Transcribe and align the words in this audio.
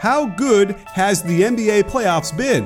How 0.00 0.24
good 0.24 0.76
has 0.94 1.22
the 1.22 1.42
NBA 1.42 1.82
playoffs 1.82 2.34
been? 2.34 2.64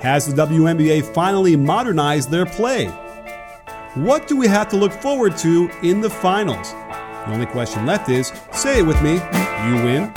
Has 0.00 0.26
the 0.26 0.32
WNBA 0.46 1.12
finally 1.12 1.56
modernized 1.56 2.30
their 2.30 2.46
play? 2.46 2.86
What 3.96 4.28
do 4.28 4.38
we 4.38 4.46
have 4.46 4.70
to 4.70 4.78
look 4.78 4.92
forward 4.92 5.36
to 5.36 5.70
in 5.82 6.00
the 6.00 6.08
finals? 6.08 6.72
The 6.72 7.32
only 7.32 7.44
question 7.44 7.84
left 7.84 8.08
is 8.08 8.32
say 8.50 8.78
it 8.78 8.82
with 8.82 8.96
me, 9.02 9.16
you 9.66 9.84
win. 9.84 10.10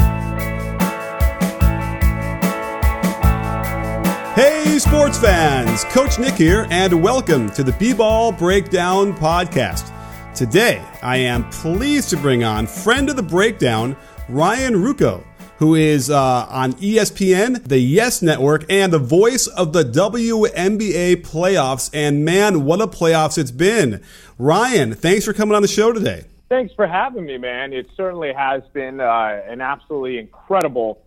Hey, 4.35 4.79
sports 4.79 5.20
fans! 5.20 5.84
Coach 5.84 6.17
Nick 6.17 6.35
here, 6.35 6.65
and 6.70 7.03
welcome 7.03 7.49
to 7.49 7.61
the 7.61 7.73
B 7.73 7.93
Ball 7.93 8.31
Breakdown 8.31 9.13
Podcast. 9.17 9.91
Today, 10.34 10.81
I 11.01 11.17
am 11.17 11.49
pleased 11.49 12.09
to 12.11 12.15
bring 12.15 12.45
on 12.45 12.67
friend 12.67 13.09
of 13.09 13.17
the 13.17 13.23
breakdown, 13.23 13.97
Ryan 14.29 14.75
Ruocco 14.75 15.21
who 15.57 15.75
is 15.75 16.09
uh, 16.09 16.48
on 16.49 16.73
ESPN, 16.73 17.63
the 17.67 17.79
Yes 17.79 18.21
Network, 18.21 18.65
and 18.70 18.91
the 18.91 18.99
voice 18.99 19.48
of 19.48 19.73
the 19.73 19.84
WNBA 19.84 21.17
playoffs. 21.17 21.89
And 21.93 22.25
man, 22.25 22.65
what 22.65 22.81
a 22.81 22.87
playoffs 22.87 23.37
it's 23.37 23.51
been. 23.51 24.03
Ryan, 24.37 24.93
thanks 24.93 25.25
for 25.25 25.34
coming 25.34 25.55
on 25.55 25.62
the 25.62 25.67
show 25.67 25.93
today. 25.93 26.25
Thanks 26.49 26.73
for 26.73 26.85
having 26.85 27.25
me, 27.25 27.37
man. 27.37 27.73
It 27.73 27.87
certainly 27.95 28.34
has 28.34 28.62
been 28.73 28.99
uh, 28.99 29.41
an 29.47 29.62
absolutely 29.62 30.20
incredible 30.20 31.01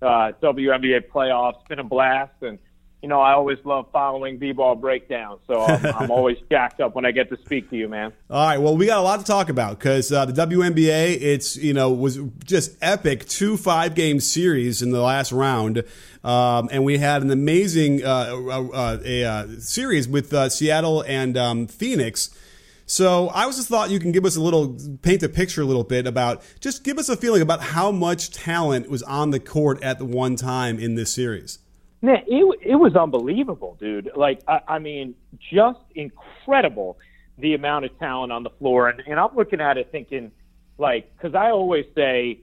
uh, 0.00 0.32
WNBA 0.42 1.08
playoffs. 1.08 1.56
It's 1.60 1.68
been 1.68 1.80
a 1.80 1.84
blast, 1.84 2.34
and 2.42 2.58
you 3.04 3.08
know, 3.08 3.20
I 3.20 3.34
always 3.34 3.58
love 3.64 3.88
following 3.92 4.38
b-ball 4.38 4.76
breakdown, 4.76 5.38
so 5.46 5.60
I'm, 5.60 5.84
I'm, 5.94 6.10
always 6.10 6.38
jacked 6.48 6.80
up 6.80 6.94
when 6.94 7.04
I 7.04 7.10
get 7.10 7.28
to 7.28 7.36
speak 7.36 7.68
to 7.68 7.76
you, 7.76 7.86
man. 7.86 8.14
All 8.30 8.46
right, 8.46 8.56
well, 8.56 8.78
we 8.78 8.86
got 8.86 8.96
a 8.96 9.02
lot 9.02 9.20
to 9.20 9.26
talk 9.26 9.50
about 9.50 9.78
because 9.78 10.10
uh, 10.10 10.24
the 10.24 10.32
WNBA, 10.32 11.18
it's 11.20 11.54
you 11.54 11.74
know, 11.74 11.92
was 11.92 12.18
just 12.46 12.74
epic 12.80 13.26
two 13.26 13.58
five 13.58 13.94
game 13.94 14.20
series 14.20 14.80
in 14.80 14.90
the 14.90 15.02
last 15.02 15.32
round, 15.32 15.84
um, 16.24 16.70
and 16.72 16.82
we 16.82 16.96
had 16.96 17.20
an 17.20 17.30
amazing 17.30 18.02
uh, 18.02 18.08
uh, 18.08 18.68
uh 18.72 18.98
a, 19.04 19.24
uh, 19.24 19.46
series 19.58 20.08
with 20.08 20.32
uh, 20.32 20.48
Seattle 20.48 21.02
and 21.02 21.36
um, 21.36 21.66
Phoenix. 21.66 22.30
So 22.86 23.28
I 23.28 23.44
was 23.44 23.56
just 23.56 23.68
thought 23.68 23.90
you 23.90 24.00
can 24.00 24.12
give 24.12 24.24
us 24.24 24.36
a 24.36 24.40
little 24.40 24.78
paint 25.02 25.22
a 25.22 25.28
picture 25.28 25.60
a 25.60 25.66
little 25.66 25.84
bit 25.84 26.06
about 26.06 26.42
just 26.60 26.84
give 26.84 26.96
us 26.96 27.10
a 27.10 27.18
feeling 27.18 27.42
about 27.42 27.60
how 27.60 27.90
much 27.90 28.30
talent 28.30 28.88
was 28.88 29.02
on 29.02 29.28
the 29.28 29.40
court 29.40 29.82
at 29.82 29.98
the 29.98 30.06
one 30.06 30.36
time 30.36 30.78
in 30.78 30.94
this 30.94 31.12
series. 31.12 31.58
Man, 32.04 32.22
it 32.26 32.58
it 32.62 32.74
was 32.74 32.94
unbelievable, 32.96 33.78
dude. 33.80 34.10
Like 34.14 34.42
I, 34.46 34.60
I 34.68 34.78
mean, 34.78 35.14
just 35.50 35.80
incredible 35.94 36.98
the 37.38 37.54
amount 37.54 37.86
of 37.86 37.98
talent 37.98 38.30
on 38.30 38.42
the 38.42 38.50
floor. 38.50 38.90
And 38.90 39.02
and 39.06 39.18
I'm 39.18 39.34
looking 39.34 39.58
at 39.58 39.78
it 39.78 39.88
thinking, 39.90 40.30
like, 40.76 41.10
because 41.16 41.34
I 41.34 41.48
always 41.48 41.86
say, 41.94 42.40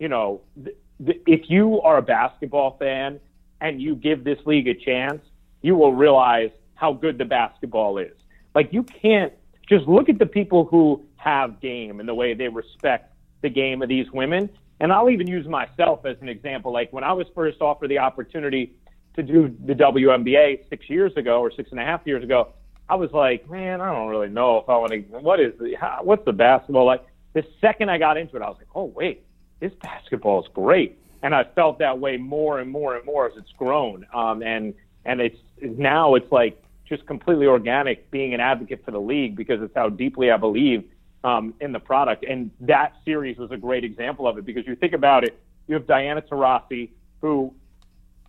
you 0.00 0.08
know, 0.08 0.40
th- 0.64 0.76
th- 1.06 1.22
if 1.28 1.48
you 1.48 1.80
are 1.82 1.98
a 1.98 2.02
basketball 2.02 2.76
fan 2.76 3.20
and 3.60 3.80
you 3.80 3.94
give 3.94 4.24
this 4.24 4.38
league 4.46 4.66
a 4.66 4.74
chance, 4.74 5.22
you 5.62 5.76
will 5.76 5.94
realize 5.94 6.50
how 6.74 6.92
good 6.92 7.16
the 7.16 7.24
basketball 7.24 7.98
is. 7.98 8.16
Like 8.52 8.72
you 8.72 8.82
can't 8.82 9.32
just 9.68 9.86
look 9.86 10.08
at 10.08 10.18
the 10.18 10.26
people 10.26 10.64
who 10.64 11.04
have 11.18 11.60
game 11.60 12.00
and 12.00 12.08
the 12.08 12.14
way 12.14 12.34
they 12.34 12.48
respect 12.48 13.12
the 13.42 13.48
game 13.48 13.80
of 13.80 13.88
these 13.88 14.10
women. 14.10 14.50
And 14.80 14.92
I'll 14.92 15.08
even 15.08 15.28
use 15.28 15.46
myself 15.46 16.04
as 16.04 16.16
an 16.20 16.28
example. 16.28 16.72
Like 16.72 16.92
when 16.92 17.04
I 17.04 17.12
was 17.12 17.28
first 17.32 17.60
offered 17.60 17.90
the 17.90 17.98
opportunity 17.98 18.74
to 19.16 19.22
do 19.22 19.54
the 19.64 19.74
WNBA 19.74 20.68
six 20.68 20.88
years 20.88 21.12
ago 21.16 21.40
or 21.40 21.50
six 21.50 21.70
and 21.70 21.80
a 21.80 21.84
half 21.84 22.02
years 22.04 22.22
ago, 22.22 22.52
I 22.88 22.96
was 22.96 23.10
like, 23.12 23.48
man, 23.48 23.80
I 23.80 23.92
don't 23.92 24.08
really 24.08 24.28
know 24.28 24.58
if 24.58 24.68
I 24.68 24.76
want 24.76 24.92
to. 24.92 24.98
What 25.18 25.40
is 25.40 25.52
the 25.58 25.74
how, 25.74 26.00
what's 26.02 26.24
the 26.24 26.32
basketball 26.32 26.84
like? 26.84 27.04
The 27.32 27.44
second 27.60 27.90
I 27.90 27.98
got 27.98 28.16
into 28.16 28.36
it, 28.36 28.42
I 28.42 28.48
was 28.48 28.58
like, 28.58 28.68
oh 28.74 28.84
wait, 28.84 29.24
this 29.60 29.72
basketball 29.82 30.42
is 30.42 30.48
great, 30.52 30.98
and 31.22 31.34
I 31.34 31.44
felt 31.54 31.78
that 31.78 31.98
way 31.98 32.16
more 32.16 32.60
and 32.60 32.70
more 32.70 32.96
and 32.96 33.04
more 33.04 33.26
as 33.26 33.32
it's 33.36 33.52
grown. 33.52 34.06
Um, 34.12 34.42
and 34.42 34.74
and 35.04 35.20
it's 35.20 35.38
now 35.62 36.14
it's 36.14 36.30
like 36.30 36.62
just 36.86 37.06
completely 37.06 37.46
organic 37.46 38.10
being 38.10 38.34
an 38.34 38.40
advocate 38.40 38.84
for 38.84 38.90
the 38.90 39.00
league 39.00 39.36
because 39.36 39.62
it's 39.62 39.74
how 39.74 39.88
deeply 39.88 40.30
I 40.30 40.36
believe 40.36 40.84
um, 41.24 41.54
in 41.60 41.72
the 41.72 41.80
product. 41.80 42.24
And 42.24 42.50
that 42.60 42.92
series 43.04 43.38
was 43.38 43.50
a 43.50 43.56
great 43.56 43.84
example 43.84 44.28
of 44.28 44.36
it 44.36 44.44
because 44.44 44.66
you 44.66 44.76
think 44.76 44.92
about 44.92 45.24
it, 45.24 45.38
you 45.66 45.74
have 45.74 45.86
Diana 45.86 46.20
Taurasi, 46.20 46.90
who 47.22 47.54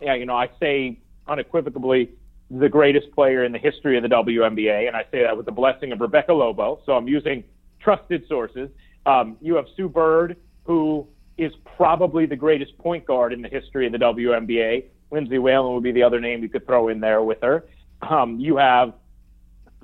yeah, 0.00 0.14
you 0.14 0.26
know, 0.26 0.36
I 0.36 0.48
say 0.60 0.98
unequivocally 1.26 2.10
the 2.50 2.68
greatest 2.68 3.10
player 3.12 3.44
in 3.44 3.52
the 3.52 3.58
history 3.58 3.96
of 3.96 4.02
the 4.02 4.08
WNBA, 4.08 4.86
and 4.86 4.96
I 4.96 5.04
say 5.10 5.22
that 5.22 5.36
with 5.36 5.46
the 5.46 5.52
blessing 5.52 5.92
of 5.92 6.00
Rebecca 6.00 6.32
Lobo. 6.32 6.80
So 6.86 6.92
I'm 6.92 7.08
using 7.08 7.42
trusted 7.80 8.26
sources. 8.28 8.70
Um, 9.04 9.36
you 9.40 9.56
have 9.56 9.66
Sue 9.76 9.88
Bird, 9.88 10.36
who 10.64 11.06
is 11.38 11.52
probably 11.76 12.26
the 12.26 12.36
greatest 12.36 12.76
point 12.78 13.04
guard 13.04 13.32
in 13.32 13.42
the 13.42 13.48
history 13.48 13.86
of 13.86 13.92
the 13.92 13.98
WNBA. 13.98 14.84
Lindsay 15.10 15.38
Whalen 15.38 15.74
would 15.74 15.82
be 15.82 15.92
the 15.92 16.02
other 16.02 16.20
name 16.20 16.42
you 16.42 16.48
could 16.48 16.66
throw 16.66 16.88
in 16.88 17.00
there 17.00 17.22
with 17.22 17.38
her. 17.42 17.66
Um, 18.02 18.38
you 18.40 18.56
have 18.56 18.94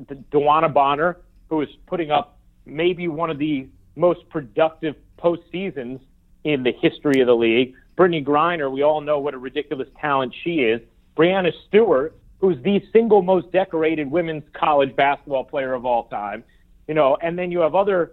DeWanna 0.01 0.73
Bonner, 0.73 1.19
who 1.49 1.61
is 1.61 1.69
putting 1.87 2.11
up 2.11 2.39
maybe 2.65 3.09
one 3.09 3.31
of 3.31 3.39
the 3.39 3.69
most 3.97 4.29
productive 4.31 4.97
postseasons 5.19 6.01
in 6.45 6.63
the 6.63 6.73
history 6.73 7.21
of 7.21 7.27
the 7.27 7.37
league. 7.37 7.75
Brittney 7.97 8.25
Griner, 8.25 8.71
we 8.71 8.83
all 8.83 9.01
know 9.01 9.19
what 9.19 9.35
a 9.35 9.39
ridiculous 9.39 9.89
talent 10.01 10.35
she 10.43 10.61
is. 10.61 10.81
Breanna 11.17 11.53
Stewart, 11.69 12.17
who's 12.39 12.63
the 12.63 12.83
single 12.93 13.23
most 13.23 13.53
decorated 13.53 14.11
women's 14.11 14.45
college 14.55 14.95
basketball 14.97 15.45
player 15.45 15.75
of 15.75 15.85
all 15.85 16.09
time. 16.09 16.43
You 16.89 16.95
know, 16.95 17.17
and 17.23 17.39
then 17.39 17.51
you 17.53 17.61
have 17.61 17.75
other 17.75 18.13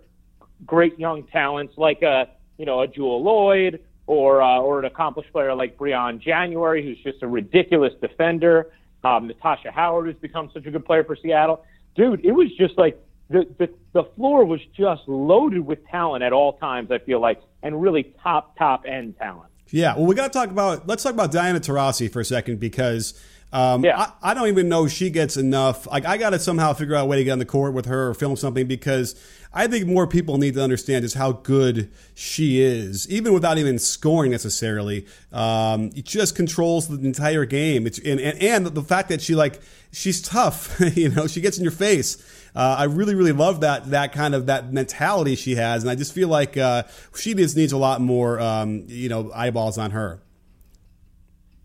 great 0.66 1.00
young 1.00 1.24
talents 1.28 1.74
like 1.78 2.02
a 2.02 2.30
you 2.58 2.66
know 2.66 2.82
a 2.82 2.88
Jewell 2.88 3.24
Loyd 3.24 3.80
or 4.06 4.42
uh, 4.42 4.60
or 4.60 4.80
an 4.80 4.86
accomplished 4.86 5.32
player 5.32 5.54
like 5.56 5.78
Briann 5.78 6.20
January, 6.20 6.84
who's 6.84 6.98
just 7.04 7.24
a 7.24 7.28
ridiculous 7.28 7.94
defender. 8.02 8.72
Um, 9.04 9.28
Natasha 9.28 9.72
Howard, 9.72 10.08
who's 10.08 10.22
become 10.22 10.50
such 10.54 10.66
a 10.66 10.72
good 10.72 10.86
player 10.86 11.06
for 11.06 11.16
Seattle. 11.16 11.64
Dude, 11.96 12.24
it 12.26 12.34
was 12.34 12.48
just 12.58 12.78
like 12.78 13.02
the, 13.30 13.48
the 13.58 13.70
the 13.94 14.04
floor 14.16 14.46
was 14.46 14.60
just 14.76 15.04
loaded 15.08 15.66
with 15.66 15.86
talent 15.88 16.24
at 16.24 16.34
all 16.34 16.54
times. 16.54 16.92
I 16.92 17.00
feel 17.00 17.22
like, 17.22 17.42
and 17.64 17.82
really 17.82 18.14
top 18.22 18.58
top 18.58 18.84
end 18.86 19.18
talent. 19.18 19.49
Yeah, 19.72 19.96
well, 19.96 20.06
we 20.06 20.16
got 20.16 20.32
to 20.32 20.38
talk 20.38 20.50
about. 20.50 20.88
Let's 20.88 21.04
talk 21.04 21.14
about 21.14 21.32
Diana 21.32 21.60
Taurasi 21.60 22.12
for 22.12 22.20
a 22.20 22.26
second 22.26 22.60
because 22.60 23.14
um, 23.52 23.84
yeah. 23.84 24.12
I, 24.22 24.32
I, 24.32 24.34
don't 24.34 24.48
even 24.48 24.70
know 24.70 24.88
she 24.88 25.10
gets 25.10 25.36
enough. 25.36 25.88
Like, 25.88 26.06
I 26.06 26.18
got 26.18 26.32
to 26.32 26.40
somehow 26.40 26.74
figure 26.74 26.96
out 26.96 27.06
a 27.06 27.08
way 27.08 27.18
to 27.18 27.24
get 27.24 27.32
on 27.32 27.40
the 27.40 27.46
court 27.46 27.74
with 27.74 27.88
her 27.88 28.10
or 28.10 28.14
film 28.14 28.36
something 28.36 28.68
because 28.68 29.16
I 29.52 29.66
think 29.66 29.88
more 29.88 30.06
people 30.06 30.38
need 30.38 30.54
to 30.54 30.64
understand 30.64 31.02
just 31.02 31.16
how 31.16 31.32
good 31.32 31.92
she 32.14 32.62
is, 32.62 33.10
even 33.10 33.34
without 33.34 33.58
even 33.58 33.80
scoring 33.80 34.30
necessarily. 34.30 35.08
Um, 35.32 35.90
it 35.96 36.06
just 36.06 36.36
controls 36.36 36.88
the 36.88 37.04
entire 37.04 37.46
game. 37.46 37.88
It's 37.88 37.98
and, 37.98 38.20
and, 38.20 38.40
and 38.40 38.68
the 38.68 38.84
fact 38.84 39.10
that 39.10 39.22
she 39.22 39.34
like 39.34 39.60
she's 39.92 40.22
tough. 40.22 40.80
you 40.96 41.10
know, 41.10 41.26
she 41.26 41.42
gets 41.42 41.58
in 41.58 41.64
your 41.64 41.72
face. 41.72 42.18
Uh, 42.56 42.76
I 42.80 42.84
really, 42.86 43.16
really 43.16 43.32
love 43.32 43.62
that 43.62 43.92
that 43.92 44.14
kind 44.14 44.36
of 44.36 44.48
that 44.48 44.72
mentality 44.72 45.36
she 45.36 45.56
has, 45.56 45.84
and 45.84 45.90
I 45.90 45.96
just 45.96 46.14
feel 46.14 46.28
like 46.28 46.58
uh, 46.58 46.84
she 47.16 47.34
just 47.34 47.56
needs 47.56 47.72
a 47.72 47.78
lot 47.78 48.02
more, 48.02 48.40
um, 48.40 48.86
you 48.88 49.10
know, 49.10 49.32
eyeballs 49.34 49.78
on 49.78 49.92
her. 49.92 50.22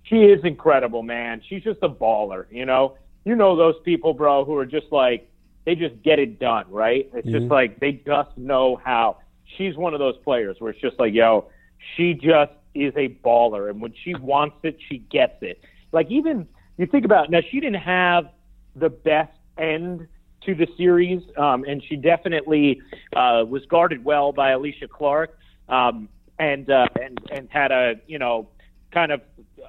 She 0.04 0.16
is 0.16 0.44
incredible, 0.44 1.02
man. 1.02 1.42
She's 1.48 1.62
just 1.62 1.78
a 1.82 1.88
baller. 1.88 2.46
You 2.50 2.66
know, 2.66 2.96
you 3.24 3.34
know 3.34 3.56
those 3.56 3.76
people, 3.84 4.14
bro, 4.14 4.44
who 4.44 4.56
are 4.56 4.66
just 4.66 4.86
like 4.90 5.30
they 5.64 5.74
just 5.74 6.02
get 6.02 6.18
it 6.18 6.38
done, 6.38 6.66
right? 6.68 7.10
It's 7.14 7.26
mm-hmm. 7.26 7.38
just 7.38 7.50
like 7.50 7.80
they 7.80 7.92
just 7.92 8.36
know 8.36 8.76
how. 8.82 9.18
She's 9.56 9.76
one 9.76 9.94
of 9.94 10.00
those 10.00 10.16
players 10.24 10.56
where 10.58 10.70
it's 10.70 10.80
just 10.80 10.98
like, 10.98 11.12
yo, 11.12 11.48
she 11.96 12.14
just 12.14 12.52
is 12.74 12.92
a 12.96 13.08
baller, 13.24 13.70
and 13.70 13.80
when 13.80 13.94
she 14.04 14.14
wants 14.14 14.56
it, 14.62 14.78
she 14.88 14.98
gets 14.98 15.42
it. 15.42 15.60
Like 15.92 16.10
even 16.10 16.48
you 16.76 16.86
think 16.86 17.04
about 17.04 17.26
it, 17.26 17.30
now, 17.30 17.40
she 17.50 17.60
didn't 17.60 17.82
have 17.82 18.30
the 18.74 18.90
best 18.90 19.32
end 19.56 20.08
to 20.46 20.54
the 20.54 20.66
series, 20.76 21.22
um, 21.36 21.64
and 21.64 21.82
she 21.82 21.96
definitely 21.96 22.80
uh, 23.14 23.44
was 23.46 23.64
guarded 23.66 24.04
well 24.04 24.32
by 24.32 24.50
Alysha 24.50 24.88
Clark, 24.88 25.38
um, 25.68 26.08
and 26.38 26.70
uh, 26.70 26.86
and 27.00 27.18
and 27.30 27.48
had 27.50 27.72
a 27.72 27.94
you 28.06 28.18
know 28.18 28.48
kind 28.92 29.12
of 29.12 29.20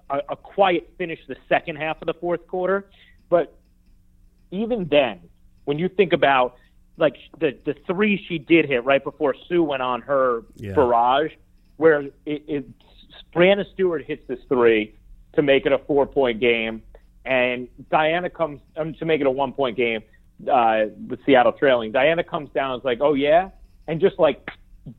a, 0.10 0.20
a 0.30 0.36
quiet 0.36 0.92
finish 0.98 1.20
the 1.28 1.36
second 1.48 1.78
half 1.78 2.02
of 2.02 2.08
the 2.08 2.14
fourth 2.14 2.46
quarter. 2.48 2.88
But 3.30 3.58
even 4.52 4.88
then, 4.90 5.20
when 5.66 5.80
you 5.80 5.90
think 5.90 6.14
about 6.14 6.56
like 6.98 7.16
the 7.40 7.58
the 7.66 7.76
three 7.88 8.24
she 8.28 8.38
did 8.38 8.66
hit 8.66 8.84
right 8.84 9.04
before 9.04 9.36
Sue 9.48 9.64
went 9.64 9.82
on 9.82 10.02
her 10.02 10.44
yeah. 10.56 10.74
barrage, 10.74 11.32
where 11.78 12.02
it, 12.02 12.14
it 12.26 12.66
Breanna 13.34 13.66
Stewart 13.74 14.06
hits 14.06 14.24
this 14.28 14.40
three 14.48 14.96
to 15.36 15.42
make 15.42 15.66
it 15.66 15.72
a 15.72 15.80
four 15.80 16.06
point 16.06 16.40
game, 16.40 16.82
and 17.26 17.68
Diana 17.90 18.30
comes 18.30 18.62
um, 18.78 18.94
to 18.96 19.06
make 19.06 19.22
it 19.22 19.28
a 19.28 19.32
one 19.32 19.54
point 19.54 19.78
game 19.78 20.02
uh, 20.52 20.86
with 21.08 21.20
Seattle 21.26 21.54
trailing. 21.54 21.92
Diana 21.92 22.24
comes 22.24 22.50
down 22.54 22.72
and 22.72 22.82
is 22.82 22.86
like, 22.86 23.00
oh 23.02 23.14
yeah, 23.14 23.50
and 23.88 24.00
just 24.00 24.20
like 24.20 24.48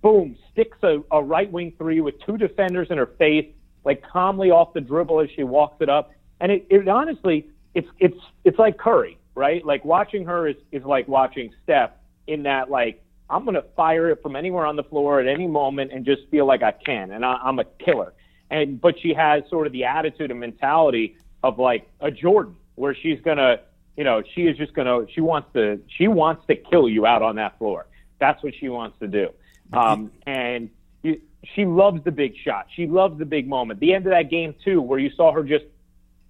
boom, 0.03 0.37
sticks 0.53 0.79
a, 0.83 0.99
a 1.13 1.23
right 1.23 1.51
wing 1.51 1.73
three 1.79 2.01
with 2.01 2.15
two 2.25 2.37
defenders 2.37 2.89
in 2.91 2.99
her 2.99 3.11
face, 3.19 3.47
like 3.85 4.03
calmly 4.03 4.51
off 4.51 4.75
the 4.75 4.81
dribble 4.81 5.21
as 5.21 5.29
she 5.37 5.45
walks 5.45 5.81
it 5.81 5.89
up. 5.89 6.11
And 6.41 6.53
it, 6.53 6.67
it 6.71 6.89
honestly, 6.89 7.49
it's 7.75 7.89
it's 7.99 8.19
it's 8.45 8.59
like 8.59 8.79
Curry, 8.79 9.19
right? 9.35 9.65
Like 9.65 9.85
watching 9.85 10.25
her 10.25 10.49
is 10.49 10.57
is 10.73 10.85
like 10.85 11.09
watching 11.09 11.53
Steph 11.63 11.91
in 12.27 12.43
that 12.45 12.71
like 12.71 13.03
I'm 13.31 13.45
gonna 13.45 13.65
fire 13.77 14.11
it 14.11 14.23
from 14.23 14.37
anywhere 14.37 14.67
on 14.67 14.77
the 14.77 14.85
floor 14.85 15.21
at 15.21 15.27
any 15.27 15.47
moment 15.47 15.93
and 15.93 16.05
just 16.05 16.23
feel 16.31 16.47
like 16.47 16.63
I 16.63 16.73
can, 16.73 17.13
and 17.13 17.25
I, 17.25 17.35
I'm 17.43 17.59
a 17.59 17.65
killer. 17.65 18.13
And 18.51 18.81
but 18.81 18.95
she 19.01 19.13
has 19.15 19.43
sort 19.51 19.67
of 19.67 19.73
the 19.73 19.85
attitude 19.85 20.31
and 20.31 20.41
mentality 20.41 21.17
of 21.43 21.59
like 21.59 21.89
a 22.01 22.11
Jordan, 22.11 22.57
where 22.77 22.95
she's 22.95 23.21
gonna, 23.25 23.57
you 23.97 24.05
know, 24.05 24.23
she 24.35 24.43
is 24.43 24.57
just 24.57 24.75
gonna, 24.75 25.07
she 25.13 25.21
wants 25.21 25.49
to, 25.55 25.81
she 25.97 26.09
wants 26.09 26.47
to 26.49 26.57
kill 26.57 26.89
you 26.89 27.07
out 27.07 27.23
on 27.23 27.37
that 27.37 27.59
floor. 27.59 27.87
That's 28.19 28.43
what 28.43 28.55
she 28.59 28.69
wants 28.69 28.99
to 29.01 29.09
do. 29.09 29.31
Um, 29.73 30.13
and 30.27 30.71
you, 31.03 31.21
she 31.55 31.65
loves 31.65 32.03
the 32.05 32.11
big 32.11 32.35
shot. 32.37 32.67
She 32.75 32.87
loves 32.87 33.19
the 33.19 33.25
big 33.25 33.49
moment. 33.49 33.81
The 33.81 33.95
end 33.95 34.07
of 34.07 34.13
that 34.13 34.31
game 34.31 34.55
too, 34.65 34.81
where 34.81 34.99
you 34.99 35.11
saw 35.11 35.33
her 35.33 35.43
just, 35.43 35.65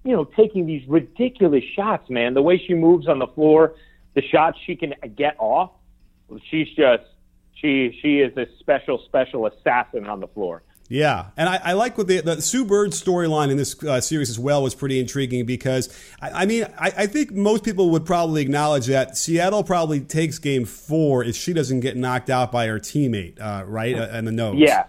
you 0.04 0.12
know, 0.12 0.24
taking 0.24 0.66
these 0.66 0.86
ridiculous 0.88 1.64
shots, 1.74 2.08
man. 2.08 2.34
The 2.34 2.42
way 2.42 2.62
she 2.64 2.74
moves 2.74 3.08
on 3.08 3.18
the 3.18 3.26
floor, 3.26 3.74
the 4.14 4.22
shots 4.22 4.58
she 4.64 4.76
can 4.76 4.94
get 5.16 5.36
off. 5.38 5.72
She's 6.50 6.68
just, 6.76 7.04
she 7.54 7.98
she 8.02 8.20
is 8.20 8.36
a 8.36 8.46
special 8.58 9.02
special 9.06 9.46
assassin 9.46 10.06
on 10.06 10.20
the 10.20 10.28
floor. 10.28 10.62
Yeah, 10.88 11.26
and 11.36 11.48
I, 11.48 11.60
I, 11.64 11.72
like 11.72 11.98
what 11.98 12.06
the, 12.06 12.20
the 12.20 12.40
Sue 12.40 12.64
Bird 12.64 12.92
storyline 12.92 13.50
in 13.50 13.56
this 13.56 13.82
uh, 13.82 14.00
series 14.00 14.30
as 14.30 14.38
well 14.38 14.62
was 14.62 14.74
pretty 14.74 15.00
intriguing 15.00 15.44
because 15.44 15.88
I, 16.20 16.42
I 16.42 16.46
mean 16.46 16.64
I, 16.78 16.92
I, 16.96 17.06
think 17.06 17.32
most 17.32 17.64
people 17.64 17.90
would 17.90 18.06
probably 18.06 18.40
acknowledge 18.42 18.86
that 18.86 19.16
Seattle 19.16 19.64
probably 19.64 20.00
takes 20.00 20.38
Game 20.38 20.64
Four 20.64 21.24
if 21.24 21.34
she 21.34 21.52
doesn't 21.52 21.80
get 21.80 21.96
knocked 21.96 22.30
out 22.30 22.52
by 22.52 22.68
her 22.68 22.78
teammate, 22.78 23.40
uh, 23.40 23.64
right, 23.66 23.98
uh, 23.98 24.08
and 24.12 24.28
the 24.28 24.32
nose. 24.32 24.56
Yeah, 24.58 24.86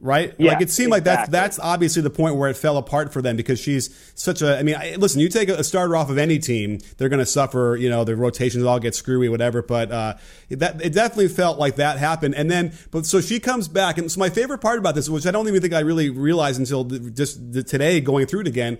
right? 0.00 0.34
Yeah, 0.38 0.52
like 0.52 0.62
it 0.62 0.70
seemed 0.70 0.92
exactly. 0.92 0.96
like 0.96 1.04
that's 1.04 1.28
that's 1.30 1.58
obviously 1.58 2.02
the 2.02 2.10
point 2.10 2.36
where 2.36 2.48
it 2.50 2.56
fell 2.56 2.76
apart 2.76 3.12
for 3.12 3.22
them 3.22 3.36
because 3.36 3.58
she's 3.58 3.94
such 4.14 4.42
a. 4.42 4.58
I 4.58 4.62
mean, 4.62 4.76
I, 4.76 4.96
listen, 4.96 5.20
you 5.20 5.28
take 5.28 5.48
a 5.48 5.64
starter 5.64 5.96
off 5.96 6.10
of 6.10 6.18
any 6.18 6.38
team, 6.38 6.78
they're 6.96 7.08
going 7.08 7.18
to 7.18 7.26
suffer. 7.26 7.76
You 7.78 7.90
know, 7.90 8.04
the 8.04 8.16
rotations 8.16 8.64
all 8.64 8.78
get 8.78 8.94
screwy, 8.94 9.28
whatever. 9.28 9.62
But 9.62 9.90
uh, 9.90 10.14
that 10.50 10.84
it 10.84 10.92
definitely 10.92 11.28
felt 11.28 11.58
like 11.58 11.76
that 11.76 11.98
happened. 11.98 12.34
And 12.34 12.50
then, 12.50 12.72
but 12.90 13.06
so 13.06 13.20
she 13.20 13.40
comes 13.40 13.68
back, 13.68 13.98
and 13.98 14.10
so 14.10 14.18
my 14.18 14.30
favorite 14.30 14.58
part 14.58 14.78
about 14.78 14.94
this, 14.94 15.08
which 15.08 15.26
I 15.26 15.30
don't 15.30 15.48
even 15.48 15.60
think 15.60 15.74
I 15.74 15.80
really 15.80 16.10
realized 16.10 16.58
until 16.58 16.84
just 16.84 17.52
today 17.66 18.00
going 18.00 18.26
through 18.26 18.40
it 18.40 18.48
again 18.48 18.78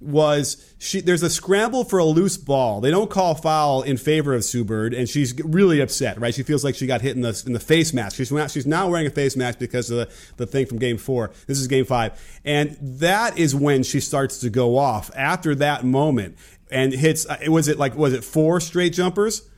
was 0.00 0.74
she 0.78 1.00
there's 1.00 1.22
a 1.22 1.28
scramble 1.28 1.84
for 1.84 1.98
a 1.98 2.04
loose 2.04 2.36
ball. 2.36 2.80
They 2.80 2.90
don't 2.90 3.10
call 3.10 3.34
foul 3.34 3.82
in 3.82 3.98
favor 3.98 4.32
of 4.32 4.44
Sue 4.44 4.64
Bird, 4.64 4.94
and 4.94 5.08
she's 5.08 5.38
really 5.44 5.80
upset, 5.80 6.18
right? 6.18 6.34
She 6.34 6.42
feels 6.42 6.64
like 6.64 6.74
she 6.74 6.86
got 6.86 7.02
hit 7.02 7.14
in 7.14 7.22
the 7.22 7.42
in 7.46 7.52
the 7.52 7.60
face 7.60 7.92
mask. 7.92 8.16
She's 8.16 8.32
she's 8.50 8.66
now 8.66 8.88
wearing 8.88 9.06
a 9.06 9.10
face 9.10 9.36
mask 9.36 9.58
because 9.58 9.90
of 9.90 9.98
the, 9.98 10.14
the 10.38 10.46
thing 10.46 10.66
from 10.66 10.78
game 10.78 10.96
four. 10.96 11.32
This 11.46 11.58
is 11.58 11.66
game 11.66 11.84
five. 11.84 12.18
And 12.44 12.76
that 12.80 13.38
is 13.38 13.54
when 13.54 13.82
she 13.82 14.00
starts 14.00 14.38
to 14.38 14.50
go 14.50 14.78
off 14.78 15.10
after 15.14 15.54
that 15.56 15.84
moment 15.84 16.36
and 16.70 16.92
hits 16.92 17.26
uh, 17.26 17.36
was 17.48 17.68
it 17.68 17.78
like 17.78 17.94
was 17.94 18.14
it 18.14 18.24
four 18.24 18.60
straight 18.60 18.94
jumpers? 18.94 19.48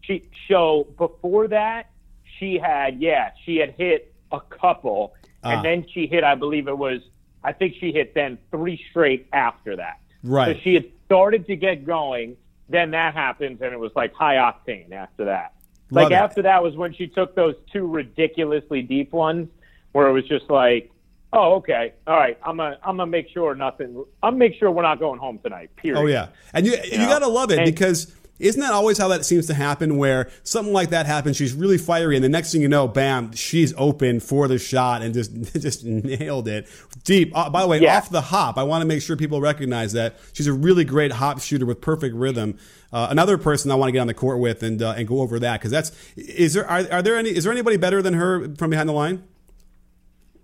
She 0.00 0.28
so 0.48 0.88
before 0.96 1.48
that 1.48 1.90
she 2.38 2.58
had 2.58 3.00
yeah, 3.00 3.30
she 3.44 3.58
had 3.58 3.74
hit 3.78 4.14
a 4.32 4.40
couple 4.40 5.14
and 5.44 5.60
uh, 5.60 5.62
then 5.62 5.86
she 5.92 6.08
hit 6.08 6.24
I 6.24 6.34
believe 6.34 6.66
it 6.66 6.76
was 6.76 7.00
I 7.42 7.52
think 7.52 7.74
she 7.78 7.92
hit 7.92 8.14
then 8.14 8.38
three 8.50 8.82
straight 8.90 9.28
after 9.32 9.76
that. 9.76 10.00
Right. 10.22 10.56
So 10.56 10.62
she 10.62 10.74
had 10.74 10.86
started 11.06 11.46
to 11.46 11.56
get 11.56 11.86
going. 11.86 12.36
Then 12.68 12.90
that 12.90 13.14
happens, 13.14 13.62
and 13.62 13.72
it 13.72 13.78
was 13.78 13.92
like 13.96 14.12
high 14.12 14.34
octane 14.34 14.92
after 14.92 15.24
that. 15.26 15.54
Love 15.90 16.04
like 16.04 16.12
it. 16.12 16.16
after 16.16 16.42
that 16.42 16.62
was 16.62 16.76
when 16.76 16.92
she 16.92 17.06
took 17.06 17.34
those 17.34 17.54
two 17.72 17.86
ridiculously 17.86 18.82
deep 18.82 19.12
ones, 19.12 19.48
where 19.92 20.06
it 20.06 20.12
was 20.12 20.28
just 20.28 20.50
like, 20.50 20.90
oh, 21.32 21.54
okay, 21.54 21.94
all 22.06 22.16
right, 22.16 22.38
I'm 22.44 22.58
gonna 22.58 22.78
I'm 22.82 22.98
gonna 22.98 23.06
make 23.06 23.30
sure 23.30 23.54
nothing. 23.54 24.04
I'm 24.22 24.32
gonna 24.32 24.36
make 24.36 24.54
sure 24.58 24.70
we're 24.70 24.82
not 24.82 24.98
going 24.98 25.18
home 25.18 25.38
tonight. 25.38 25.74
Period. 25.76 25.98
Oh 25.98 26.06
yeah, 26.06 26.28
and 26.52 26.66
you 26.66 26.72
you, 26.72 26.78
you 26.92 26.98
know? 26.98 27.08
gotta 27.08 27.28
love 27.28 27.50
it 27.50 27.58
and, 27.58 27.64
because 27.66 28.14
isn't 28.38 28.60
that 28.60 28.72
always 28.72 28.98
how 28.98 29.08
that 29.08 29.24
seems 29.24 29.46
to 29.48 29.54
happen 29.54 29.96
where 29.96 30.30
something 30.44 30.72
like 30.72 30.90
that 30.90 31.06
happens? 31.06 31.36
She's 31.36 31.52
really 31.52 31.78
fiery, 31.78 32.16
and 32.16 32.24
the 32.24 32.28
next 32.28 32.52
thing 32.52 32.62
you 32.62 32.68
know, 32.68 32.86
bam, 32.86 33.32
she's 33.32 33.74
open 33.76 34.20
for 34.20 34.48
the 34.48 34.58
shot 34.58 35.02
and 35.02 35.12
just 35.12 35.32
just 35.54 35.84
nailed 35.84 36.48
it 36.48 36.68
deep. 37.04 37.36
Uh, 37.36 37.50
by 37.50 37.62
the 37.62 37.68
way, 37.68 37.80
yeah. 37.80 37.96
off 37.96 38.10
the 38.10 38.20
hop, 38.20 38.58
I 38.58 38.62
want 38.62 38.82
to 38.82 38.86
make 38.86 39.02
sure 39.02 39.16
people 39.16 39.40
recognize 39.40 39.92
that 39.92 40.16
she's 40.32 40.46
a 40.46 40.52
really 40.52 40.84
great 40.84 41.12
hop 41.12 41.40
shooter 41.40 41.66
with 41.66 41.80
perfect 41.80 42.14
rhythm. 42.14 42.58
Uh, 42.92 43.08
another 43.10 43.36
person 43.36 43.70
I 43.70 43.74
want 43.74 43.88
to 43.88 43.92
get 43.92 44.00
on 44.00 44.06
the 44.06 44.14
court 44.14 44.38
with 44.38 44.62
and 44.62 44.80
uh, 44.80 44.94
and 44.96 45.06
go 45.06 45.20
over 45.20 45.38
that 45.40 45.60
because 45.60 45.70
that's 45.70 45.92
is 46.16 46.54
there 46.54 46.66
are, 46.66 46.86
are 46.90 47.02
there 47.02 47.16
any 47.16 47.30
is 47.30 47.44
there 47.44 47.52
anybody 47.52 47.76
better 47.76 48.02
than 48.02 48.14
her 48.14 48.54
from 48.54 48.70
behind 48.70 48.88
the 48.88 48.94
line? 48.94 49.24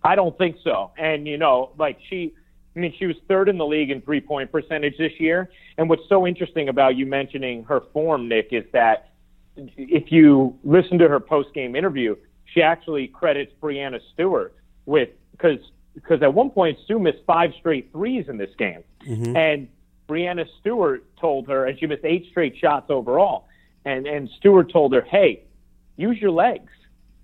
I 0.02 0.16
don't 0.16 0.36
think 0.36 0.56
so. 0.62 0.90
And 0.98 1.26
you 1.26 1.38
know, 1.38 1.70
like 1.78 1.98
she 2.10 2.34
I 2.76 2.80
mean, 2.80 2.94
she 2.98 3.06
was 3.06 3.16
third 3.28 3.48
in 3.48 3.58
the 3.58 3.66
league 3.66 3.90
in 3.90 4.00
three 4.00 4.20
point 4.20 4.50
percentage 4.50 4.96
this 4.98 5.12
year. 5.18 5.50
And 5.78 5.88
what's 5.88 6.08
so 6.08 6.26
interesting 6.26 6.68
about 6.68 6.96
you 6.96 7.06
mentioning 7.06 7.64
her 7.64 7.82
form, 7.92 8.28
Nick, 8.28 8.48
is 8.52 8.64
that 8.72 9.10
if 9.56 10.10
you 10.10 10.58
listen 10.64 10.98
to 10.98 11.08
her 11.08 11.20
post 11.20 11.54
game 11.54 11.76
interview, 11.76 12.16
she 12.44 12.62
actually 12.62 13.06
credits 13.08 13.52
Breanna 13.60 14.00
Stewart 14.12 14.54
with 14.86 15.10
because 15.32 15.58
because 15.94 16.22
at 16.22 16.34
one 16.34 16.50
point 16.50 16.78
Sue 16.86 16.98
missed 16.98 17.20
five 17.26 17.52
straight 17.58 17.90
threes 17.92 18.26
in 18.28 18.36
this 18.36 18.50
game, 18.58 18.82
mm-hmm. 19.06 19.36
and 19.36 19.68
Breanna 20.08 20.44
Stewart 20.60 21.04
told 21.18 21.48
her, 21.48 21.66
and 21.66 21.78
she 21.78 21.86
missed 21.86 22.04
eight 22.04 22.26
straight 22.30 22.56
shots 22.56 22.86
overall, 22.90 23.46
and 23.84 24.06
and 24.06 24.28
Stewart 24.38 24.72
told 24.72 24.92
her, 24.92 25.02
hey, 25.02 25.44
use 25.96 26.18
your 26.20 26.32
legs, 26.32 26.72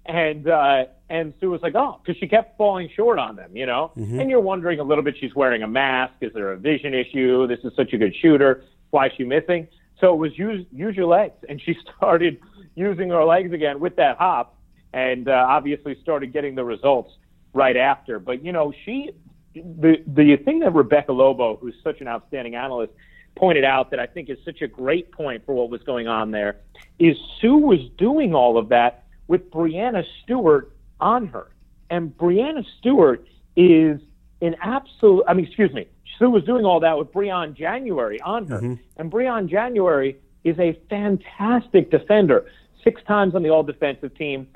and 0.06 0.48
uh, 0.48 0.84
and 1.10 1.34
Sue 1.40 1.50
was 1.50 1.60
like, 1.60 1.74
oh, 1.74 2.00
because 2.00 2.18
she 2.20 2.28
kept 2.28 2.56
falling 2.56 2.88
short 2.94 3.18
on 3.18 3.34
them, 3.34 3.54
you 3.56 3.66
know? 3.66 3.90
Mm-hmm. 3.98 4.20
And 4.20 4.30
you're 4.30 4.40
wondering 4.40 4.78
a 4.78 4.84
little 4.84 5.02
bit, 5.02 5.16
she's 5.18 5.34
wearing 5.34 5.64
a 5.64 5.66
mask. 5.66 6.14
Is 6.20 6.32
there 6.32 6.52
a 6.52 6.56
vision 6.56 6.94
issue? 6.94 7.48
This 7.48 7.58
is 7.64 7.72
such 7.74 7.92
a 7.92 7.98
good 7.98 8.14
shooter. 8.14 8.62
Why 8.90 9.06
is 9.06 9.12
she 9.16 9.24
missing? 9.24 9.66
So 10.00 10.14
it 10.14 10.18
was 10.18 10.38
use, 10.38 10.64
use 10.72 10.96
your 10.96 11.06
legs. 11.06 11.34
And 11.48 11.60
she 11.60 11.76
started 11.96 12.40
using 12.76 13.10
her 13.10 13.24
legs 13.24 13.52
again 13.52 13.80
with 13.80 13.96
that 13.96 14.18
hop 14.18 14.56
and 14.92 15.28
uh, 15.28 15.46
obviously 15.48 16.00
started 16.00 16.32
getting 16.32 16.54
the 16.54 16.64
results 16.64 17.12
right 17.52 17.76
after. 17.76 18.20
But, 18.20 18.44
you 18.44 18.52
know, 18.52 18.72
she, 18.84 19.10
the, 19.52 19.96
the 20.06 20.36
thing 20.36 20.60
that 20.60 20.72
Rebecca 20.72 21.12
Lobo, 21.12 21.56
who's 21.56 21.74
such 21.82 22.00
an 22.00 22.06
outstanding 22.06 22.54
analyst, 22.54 22.92
pointed 23.34 23.64
out 23.64 23.90
that 23.90 23.98
I 23.98 24.06
think 24.06 24.30
is 24.30 24.38
such 24.44 24.62
a 24.62 24.68
great 24.68 25.10
point 25.10 25.44
for 25.44 25.56
what 25.56 25.70
was 25.70 25.82
going 25.82 26.06
on 26.06 26.30
there 26.30 26.58
is 27.00 27.16
Sue 27.40 27.56
was 27.56 27.80
doing 27.98 28.32
all 28.32 28.56
of 28.56 28.68
that 28.68 29.06
with 29.26 29.50
Breanna 29.50 30.04
Stewart 30.22 30.72
on 31.00 31.26
her. 31.28 31.50
And 31.90 32.16
Breanna 32.16 32.64
Stewart 32.78 33.26
is 33.56 34.00
an 34.40 34.56
absolute, 34.62 35.24
I 35.26 35.34
mean, 35.34 35.46
excuse 35.46 35.72
me, 35.72 35.86
Sue 36.18 36.30
was 36.30 36.44
doing 36.44 36.64
all 36.64 36.80
that 36.80 36.96
with 36.98 37.12
Briann 37.12 37.54
January 37.56 38.20
on 38.20 38.46
her. 38.46 38.60
Mm-hmm. 38.60 38.74
And 38.96 39.10
Briann 39.10 39.48
January 39.48 40.18
is 40.44 40.58
a 40.58 40.78
fantastic 40.88 41.90
defender. 41.90 42.46
Six 42.84 43.02
times 43.04 43.34
on 43.34 43.42
the 43.42 43.50
all 43.50 43.62
defensive 43.62 44.16
team, 44.16 44.46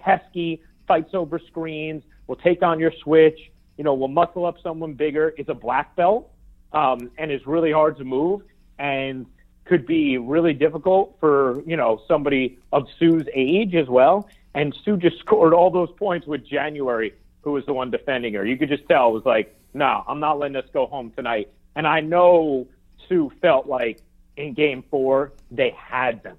pesky, 0.00 0.62
fights 0.86 1.10
over 1.14 1.38
screens, 1.38 2.02
will 2.26 2.36
take 2.36 2.62
on 2.62 2.80
your 2.80 2.92
switch, 3.02 3.38
you 3.76 3.84
know, 3.84 3.94
will 3.94 4.08
muscle 4.08 4.44
up 4.44 4.56
someone 4.62 4.94
bigger, 4.94 5.30
is 5.38 5.48
a 5.48 5.54
black 5.54 5.94
belt, 5.94 6.30
um, 6.72 7.10
and 7.18 7.30
is 7.30 7.46
really 7.46 7.72
hard 7.72 7.96
to 7.98 8.04
move 8.04 8.42
and 8.78 9.26
could 9.64 9.86
be 9.86 10.18
really 10.18 10.54
difficult 10.54 11.16
for, 11.20 11.62
you 11.66 11.76
know, 11.76 12.00
somebody 12.08 12.58
of 12.72 12.86
Sue's 12.98 13.26
age 13.34 13.74
as 13.74 13.86
well. 13.86 14.28
And 14.54 14.74
Sue 14.84 14.96
just 14.96 15.18
scored 15.20 15.54
all 15.54 15.70
those 15.70 15.90
points 15.98 16.26
with 16.26 16.46
January, 16.46 17.14
who 17.42 17.52
was 17.52 17.64
the 17.66 17.72
one 17.72 17.90
defending 17.90 18.34
her. 18.34 18.44
You 18.44 18.56
could 18.56 18.68
just 18.68 18.86
tell 18.88 19.08
it 19.08 19.12
was 19.12 19.24
like, 19.24 19.54
no, 19.74 20.04
I'm 20.06 20.20
not 20.20 20.38
letting 20.38 20.56
us 20.56 20.66
go 20.72 20.86
home 20.86 21.12
tonight. 21.14 21.50
And 21.76 21.86
I 21.86 22.00
know 22.00 22.66
Sue 23.08 23.30
felt 23.40 23.66
like 23.66 24.00
in 24.36 24.54
game 24.54 24.84
four, 24.90 25.32
they 25.50 25.74
had 25.76 26.22
them. 26.22 26.36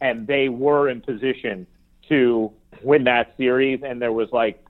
And 0.00 0.26
they 0.26 0.48
were 0.48 0.88
in 0.88 1.00
position 1.00 1.66
to 2.08 2.52
win 2.82 3.04
that 3.04 3.34
series. 3.36 3.80
And 3.82 4.00
there 4.00 4.12
was 4.12 4.28
like 4.32 4.64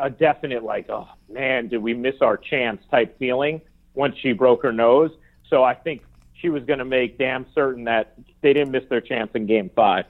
a 0.00 0.10
definite, 0.10 0.62
like, 0.62 0.88
oh, 0.90 1.08
man, 1.28 1.68
did 1.68 1.78
we 1.78 1.94
miss 1.94 2.16
our 2.20 2.36
chance 2.36 2.82
type 2.90 3.18
feeling 3.18 3.60
once 3.94 4.16
she 4.20 4.32
broke 4.32 4.62
her 4.62 4.72
nose. 4.72 5.10
So 5.48 5.62
I 5.64 5.74
think 5.74 6.02
she 6.34 6.48
was 6.48 6.64
going 6.64 6.78
to 6.78 6.84
make 6.84 7.18
damn 7.18 7.46
certain 7.54 7.84
that 7.84 8.14
they 8.42 8.52
didn't 8.52 8.70
miss 8.70 8.84
their 8.88 9.00
chance 9.00 9.30
in 9.34 9.46
game 9.46 9.70
five. 9.74 10.04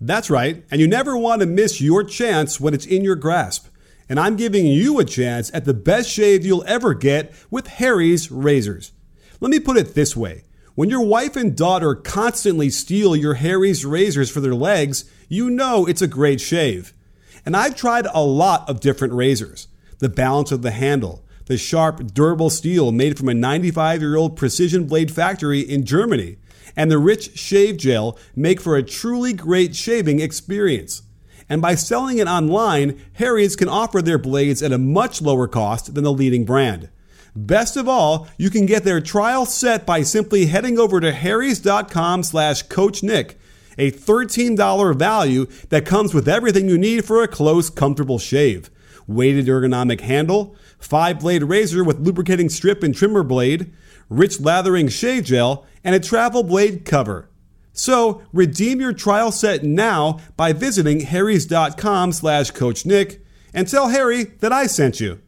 That's 0.00 0.30
right, 0.30 0.64
and 0.70 0.80
you 0.80 0.88
never 0.88 1.16
want 1.16 1.40
to 1.40 1.46
miss 1.46 1.80
your 1.80 2.02
chance 2.02 2.58
when 2.58 2.72
it's 2.72 2.86
in 2.86 3.04
your 3.04 3.16
grasp. 3.16 3.66
And 4.08 4.18
I'm 4.18 4.36
giving 4.36 4.66
you 4.66 4.98
a 4.98 5.04
chance 5.04 5.50
at 5.52 5.66
the 5.66 5.74
best 5.74 6.08
shave 6.08 6.44
you'll 6.44 6.64
ever 6.66 6.94
get 6.94 7.32
with 7.50 7.66
Harry's 7.66 8.30
razors. 8.30 8.92
Let 9.40 9.50
me 9.50 9.60
put 9.60 9.76
it 9.76 9.94
this 9.94 10.16
way 10.16 10.44
When 10.74 10.88
your 10.88 11.02
wife 11.02 11.36
and 11.36 11.56
daughter 11.56 11.94
constantly 11.94 12.70
steal 12.70 13.14
your 13.14 13.34
Harry's 13.34 13.84
razors 13.84 14.30
for 14.30 14.40
their 14.40 14.54
legs, 14.54 15.04
you 15.28 15.50
know 15.50 15.86
it's 15.86 16.02
a 16.02 16.08
great 16.08 16.40
shave. 16.40 16.94
And 17.44 17.56
I've 17.56 17.76
tried 17.76 18.06
a 18.06 18.22
lot 18.22 18.68
of 18.68 18.80
different 18.80 19.14
razors. 19.14 19.68
The 19.98 20.08
balance 20.08 20.50
of 20.50 20.62
the 20.62 20.70
handle, 20.70 21.24
the 21.44 21.58
sharp, 21.58 22.12
durable 22.14 22.50
steel 22.50 22.90
made 22.90 23.18
from 23.18 23.28
a 23.28 23.34
95 23.34 24.00
year 24.00 24.16
old 24.16 24.36
precision 24.36 24.86
blade 24.86 25.10
factory 25.10 25.60
in 25.60 25.84
Germany, 25.84 26.38
and 26.76 26.90
the 26.90 26.98
rich 26.98 27.38
shave 27.38 27.76
gel 27.76 28.18
make 28.34 28.60
for 28.60 28.76
a 28.76 28.82
truly 28.82 29.32
great 29.32 29.74
shaving 29.74 30.20
experience. 30.20 31.02
And 31.48 31.60
by 31.60 31.74
selling 31.74 32.18
it 32.18 32.28
online, 32.28 33.00
Harry's 33.14 33.56
can 33.56 33.68
offer 33.68 34.00
their 34.00 34.18
blades 34.18 34.62
at 34.62 34.72
a 34.72 34.78
much 34.78 35.20
lower 35.20 35.48
cost 35.48 35.94
than 35.94 36.04
the 36.04 36.12
leading 36.12 36.44
brand. 36.44 36.88
Best 37.34 37.76
of 37.76 37.88
all, 37.88 38.28
you 38.38 38.50
can 38.50 38.66
get 38.66 38.84
their 38.84 39.00
trial 39.00 39.44
set 39.44 39.86
by 39.86 40.02
simply 40.02 40.46
heading 40.46 40.78
over 40.78 41.00
to 41.00 41.12
harrys.com 41.12 42.22
slash 42.22 42.62
coach 42.62 43.02
Nick, 43.02 43.38
a 43.78 43.90
$13 43.90 44.96
value 44.96 45.46
that 45.68 45.86
comes 45.86 46.12
with 46.12 46.28
everything 46.28 46.68
you 46.68 46.78
need 46.78 47.04
for 47.04 47.22
a 47.22 47.28
close, 47.28 47.70
comfortable 47.70 48.18
shave. 48.18 48.70
Weighted 49.06 49.46
ergonomic 49.46 50.00
handle, 50.00 50.54
five 50.78 51.20
blade 51.20 51.44
razor 51.44 51.82
with 51.82 52.00
lubricating 52.00 52.48
strip 52.48 52.82
and 52.82 52.94
trimmer 52.94 53.22
blade, 53.22 53.72
rich 54.08 54.40
lathering 54.40 54.88
shave 54.88 55.24
gel, 55.24 55.66
and 55.84 55.94
a 55.94 56.00
travel 56.00 56.42
blade 56.42 56.84
cover. 56.84 57.28
So 57.72 58.22
redeem 58.32 58.80
your 58.80 58.92
trial 58.92 59.32
set 59.32 59.62
now 59.62 60.20
by 60.36 60.52
visiting 60.52 61.00
harrys.com 61.00 62.12
slash 62.12 62.50
coach 62.50 62.84
Nick 62.84 63.24
and 63.54 63.68
tell 63.68 63.88
Harry 63.88 64.24
that 64.24 64.52
I 64.52 64.66
sent 64.66 65.00
you. 65.00 65.20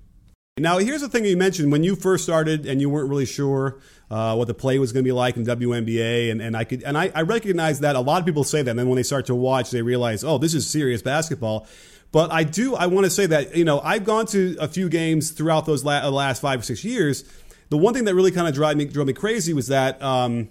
Now, 0.58 0.78
here's 0.78 1.00
the 1.00 1.08
thing 1.08 1.24
you 1.24 1.36
mentioned 1.36 1.72
when 1.72 1.82
you 1.82 1.96
first 1.96 2.24
started 2.24 2.66
and 2.66 2.78
you 2.78 2.90
weren't 2.90 3.08
really 3.08 3.24
sure 3.24 3.80
uh, 4.10 4.34
what 4.34 4.48
the 4.48 4.54
play 4.54 4.78
was 4.78 4.92
going 4.92 5.02
to 5.02 5.08
be 5.08 5.12
like 5.12 5.38
in 5.38 5.46
WNBA, 5.46 6.30
and, 6.30 6.42
and 6.42 6.54
I 6.54 6.64
could 6.64 6.82
and 6.82 6.98
I, 6.98 7.10
I 7.14 7.22
recognize 7.22 7.80
that 7.80 7.96
a 7.96 8.00
lot 8.00 8.20
of 8.20 8.26
people 8.26 8.44
say 8.44 8.60
that, 8.60 8.70
and 8.70 8.78
then 8.78 8.86
when 8.86 8.96
they 8.96 9.02
start 9.02 9.24
to 9.26 9.34
watch, 9.34 9.70
they 9.70 9.80
realize, 9.80 10.22
oh, 10.22 10.36
this 10.36 10.52
is 10.52 10.68
serious 10.68 11.00
basketball. 11.00 11.66
But 12.10 12.30
I 12.30 12.44
do 12.44 12.74
I 12.74 12.86
want 12.88 13.06
to 13.06 13.10
say 13.10 13.24
that 13.24 13.56
you 13.56 13.64
know 13.64 13.80
I've 13.80 14.04
gone 14.04 14.26
to 14.26 14.54
a 14.60 14.68
few 14.68 14.90
games 14.90 15.30
throughout 15.30 15.64
those 15.64 15.82
la- 15.82 16.06
last 16.10 16.42
five 16.42 16.60
or 16.60 16.62
six 16.62 16.84
years. 16.84 17.24
The 17.72 17.78
one 17.78 17.94
thing 17.94 18.04
that 18.04 18.14
really 18.14 18.32
kind 18.32 18.46
of 18.46 18.52
drove 18.52 18.76
me 18.76 18.84
drove 18.84 19.06
me 19.06 19.14
crazy 19.14 19.54
was 19.54 19.68
that 19.68 20.02
um, 20.02 20.50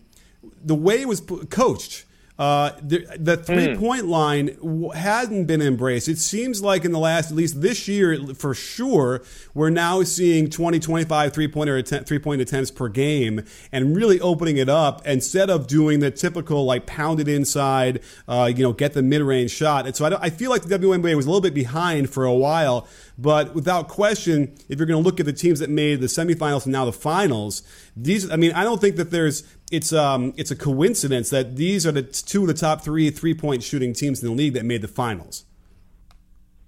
the 0.64 0.74
way 0.74 1.02
it 1.02 1.08
was 1.08 1.22
coached. 1.52 2.06
Uh, 2.40 2.72
the, 2.82 3.06
the 3.20 3.38
three 3.38 3.76
point 3.76 4.06
mm. 4.06 4.10
line 4.10 4.92
hadn't 4.96 5.46
been 5.46 5.62
embraced. 5.62 6.08
It 6.08 6.18
seems 6.18 6.64
like 6.64 6.84
in 6.84 6.92
the 6.92 6.98
last, 6.98 7.30
at 7.30 7.38
least 7.38 7.62
this 7.62 7.88
year 7.88 8.18
for 8.34 8.56
sure, 8.56 9.22
we're 9.54 9.70
now 9.70 10.02
seeing 10.02 10.50
20, 10.50 10.80
25 10.80 11.32
three 11.32 11.48
pointer 11.48 11.80
three 11.84 12.18
point 12.18 12.42
attempts 12.42 12.72
per 12.72 12.90
game 12.90 13.44
and 13.72 13.96
really 13.96 14.20
opening 14.20 14.58
it 14.58 14.70
up 14.70 15.06
instead 15.06 15.52
of 15.52 15.68
doing 15.68 16.00
the 16.00 16.10
typical 16.10 16.66
like 16.66 16.88
pound 16.88 17.20
it 17.20 17.28
inside, 17.28 18.02
uh, 18.28 18.52
you 18.52 18.64
know, 18.64 18.74
get 18.74 18.94
the 18.94 19.04
mid 19.04 19.22
range 19.22 19.52
shot. 19.52 19.86
And 19.86 19.96
so 19.96 20.06
I, 20.06 20.24
I 20.24 20.30
feel 20.32 20.50
like 20.50 20.64
the 20.64 20.80
WNBA 20.80 21.16
was 21.16 21.28
a 21.28 21.30
little 21.30 21.42
bit 21.42 21.54
behind 21.54 22.10
for 22.10 22.26
a 22.26 22.34
while. 22.34 22.88
But 23.18 23.54
without 23.54 23.88
question, 23.88 24.56
if 24.70 24.80
you're 24.80 24.88
going 24.88 25.02
to 25.02 25.06
look 25.06 25.20
at 25.20 25.26
the 25.26 25.34
teams 25.34 25.60
that 25.60 25.70
made 25.70 26.02
the 26.02 26.08
semifinals 26.08 26.64
and 26.66 26.72
now 26.72 26.86
the 26.86 26.94
finals, 26.94 27.62
these, 27.96 28.30
I 28.32 28.36
mean, 28.36 28.52
I 28.54 28.64
don't 28.64 28.82
think 28.82 28.96
that 28.96 29.12
there's, 29.12 29.44
it's 29.72 29.94
um 29.94 30.34
it's 30.36 30.52
a 30.52 30.56
coincidence 30.56 31.30
that 31.30 31.56
these 31.56 31.88
are 31.88 31.92
the 31.92 32.04
two 32.04 32.42
of 32.42 32.48
the 32.48 32.54
top 32.54 32.82
three 32.82 33.10
three 33.10 33.34
point 33.34 33.64
shooting 33.64 33.94
teams 33.94 34.22
in 34.22 34.28
the 34.28 34.36
league 34.36 34.54
that 34.54 34.66
made 34.66 34.82
the 34.82 34.88
finals. 34.88 35.46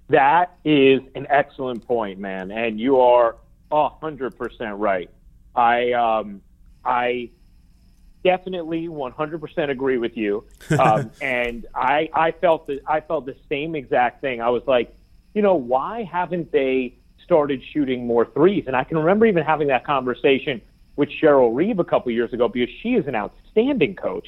That 0.07 0.57
is 0.63 1.01
an 1.13 1.27
excellent 1.29 1.85
point, 1.85 2.17
man, 2.19 2.49
and 2.49 2.79
you 2.79 2.99
are 3.01 3.35
hundred 3.71 4.37
percent 4.37 4.77
right. 4.77 5.09
I 5.55 5.91
um 5.91 6.41
I 6.85 7.29
definitely 8.23 8.87
100% 8.87 9.69
agree 9.69 9.97
with 9.97 10.15
you, 10.15 10.45
um, 10.79 11.11
and 11.21 11.65
I 11.75 12.09
I 12.13 12.31
felt 12.31 12.67
that 12.67 12.79
I 12.87 13.01
felt 13.01 13.25
the 13.25 13.35
same 13.49 13.75
exact 13.75 14.21
thing. 14.21 14.41
I 14.41 14.49
was 14.49 14.63
like, 14.65 14.95
you 15.33 15.41
know, 15.41 15.55
why 15.55 16.03
haven't 16.03 16.51
they 16.51 16.95
started 17.23 17.61
shooting 17.73 18.05
more 18.05 18.25
threes? 18.33 18.65
And 18.67 18.75
I 18.75 18.83
can 18.83 18.97
remember 18.97 19.25
even 19.25 19.43
having 19.43 19.67
that 19.67 19.85
conversation 19.85 20.61
with 20.95 21.09
Cheryl 21.21 21.55
Reeve 21.55 21.79
a 21.79 21.83
couple 21.83 22.11
years 22.11 22.33
ago 22.33 22.47
because 22.47 22.69
she 22.81 22.89
is 22.89 23.07
an 23.07 23.15
outstanding 23.15 23.95
coach, 23.95 24.27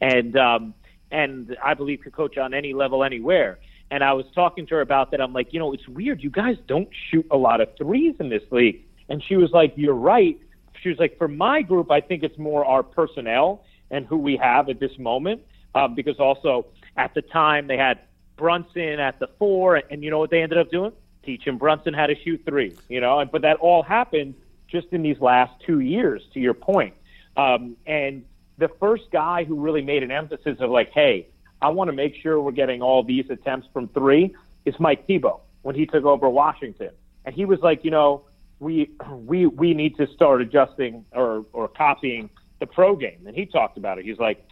and 0.00 0.36
um, 0.36 0.74
and 1.10 1.56
I 1.62 1.74
believe 1.74 2.00
could 2.02 2.12
coach 2.12 2.38
on 2.38 2.54
any 2.54 2.72
level 2.72 3.04
anywhere. 3.04 3.58
And 3.90 4.02
I 4.02 4.12
was 4.12 4.24
talking 4.34 4.66
to 4.66 4.76
her 4.76 4.80
about 4.80 5.10
that. 5.10 5.20
I'm 5.20 5.32
like, 5.32 5.52
you 5.52 5.58
know, 5.58 5.72
it's 5.72 5.86
weird. 5.86 6.22
You 6.22 6.30
guys 6.30 6.56
don't 6.66 6.88
shoot 7.10 7.26
a 7.30 7.36
lot 7.36 7.60
of 7.60 7.68
threes 7.76 8.16
in 8.18 8.28
this 8.28 8.42
league. 8.50 8.84
And 9.08 9.22
she 9.22 9.36
was 9.36 9.50
like, 9.52 9.74
you're 9.76 9.94
right. 9.94 10.38
She 10.82 10.88
was 10.88 10.98
like, 10.98 11.18
for 11.18 11.28
my 11.28 11.62
group, 11.62 11.90
I 11.90 12.00
think 12.00 12.22
it's 12.22 12.38
more 12.38 12.64
our 12.64 12.82
personnel 12.82 13.62
and 13.90 14.06
who 14.06 14.16
we 14.16 14.36
have 14.36 14.68
at 14.68 14.80
this 14.80 14.98
moment. 14.98 15.42
Um, 15.74 15.94
because 15.94 16.18
also 16.18 16.66
at 16.96 17.14
the 17.14 17.22
time 17.22 17.66
they 17.66 17.76
had 17.76 18.00
Brunson 18.36 19.00
at 19.00 19.18
the 19.18 19.28
four, 19.38 19.76
and, 19.76 20.02
you 20.02 20.10
know 20.10 20.18
what 20.18 20.30
they 20.30 20.42
ended 20.42 20.58
up 20.58 20.70
doing? 20.70 20.92
Teaching 21.24 21.58
Brunson 21.58 21.94
how 21.94 22.06
to 22.06 22.14
shoot 22.22 22.42
three. 22.44 22.74
You 22.88 23.00
know, 23.00 23.24
but 23.30 23.42
that 23.42 23.56
all 23.58 23.82
happened 23.82 24.34
just 24.68 24.88
in 24.92 25.02
these 25.02 25.20
last 25.20 25.52
two 25.64 25.80
years, 25.80 26.22
to 26.34 26.40
your 26.40 26.54
point. 26.54 26.94
Um, 27.36 27.76
and 27.86 28.24
the 28.58 28.68
first 28.80 29.04
guy 29.12 29.44
who 29.44 29.60
really 29.60 29.82
made 29.82 30.02
an 30.02 30.10
emphasis 30.10 30.58
of 30.60 30.70
like, 30.70 30.90
hey, 30.92 31.28
I 31.60 31.68
want 31.68 31.88
to 31.88 31.92
make 31.92 32.14
sure 32.22 32.40
we're 32.40 32.52
getting 32.52 32.82
all 32.82 33.02
these 33.02 33.26
attempts 33.30 33.68
from 33.72 33.88
three 33.88 34.34
is 34.64 34.74
Mike 34.78 35.06
Thibault 35.06 35.40
when 35.62 35.74
he 35.74 35.86
took 35.86 36.04
over 36.04 36.28
Washington. 36.28 36.90
And 37.24 37.34
he 37.34 37.44
was 37.44 37.60
like, 37.60 37.84
you 37.84 37.90
know, 37.90 38.24
we 38.60 38.90
we 39.10 39.46
we 39.46 39.74
need 39.74 39.96
to 39.96 40.06
start 40.08 40.42
adjusting 40.42 41.04
or 41.12 41.44
or 41.52 41.68
copying 41.68 42.30
the 42.60 42.66
pro 42.66 42.96
game. 42.96 43.26
And 43.26 43.34
he 43.34 43.46
talked 43.46 43.76
about 43.76 43.98
it. 43.98 44.04
He's 44.04 44.18
like, 44.18 44.46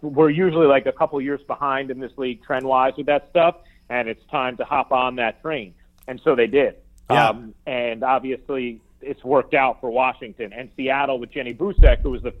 we're 0.00 0.30
usually 0.30 0.66
like 0.66 0.86
a 0.86 0.92
couple 0.92 1.20
years 1.20 1.40
behind 1.46 1.90
in 1.90 2.00
this 2.00 2.12
league 2.16 2.42
trend 2.42 2.66
wise 2.66 2.94
with 2.96 3.06
that 3.06 3.28
stuff, 3.30 3.56
and 3.88 4.08
it's 4.08 4.24
time 4.30 4.56
to 4.58 4.64
hop 4.64 4.92
on 4.92 5.16
that 5.16 5.42
train. 5.42 5.74
And 6.08 6.20
so 6.24 6.34
they 6.34 6.46
did. 6.46 6.76
Yeah. 7.10 7.28
Um, 7.28 7.54
and 7.66 8.02
obviously, 8.02 8.80
it's 9.00 9.22
worked 9.24 9.54
out 9.54 9.80
for 9.80 9.90
Washington 9.90 10.52
and 10.52 10.70
Seattle 10.76 11.18
with 11.18 11.30
Jenny 11.30 11.54
Boucek, 11.54 12.00
who 12.00 12.10
was 12.10 12.22
the 12.22 12.34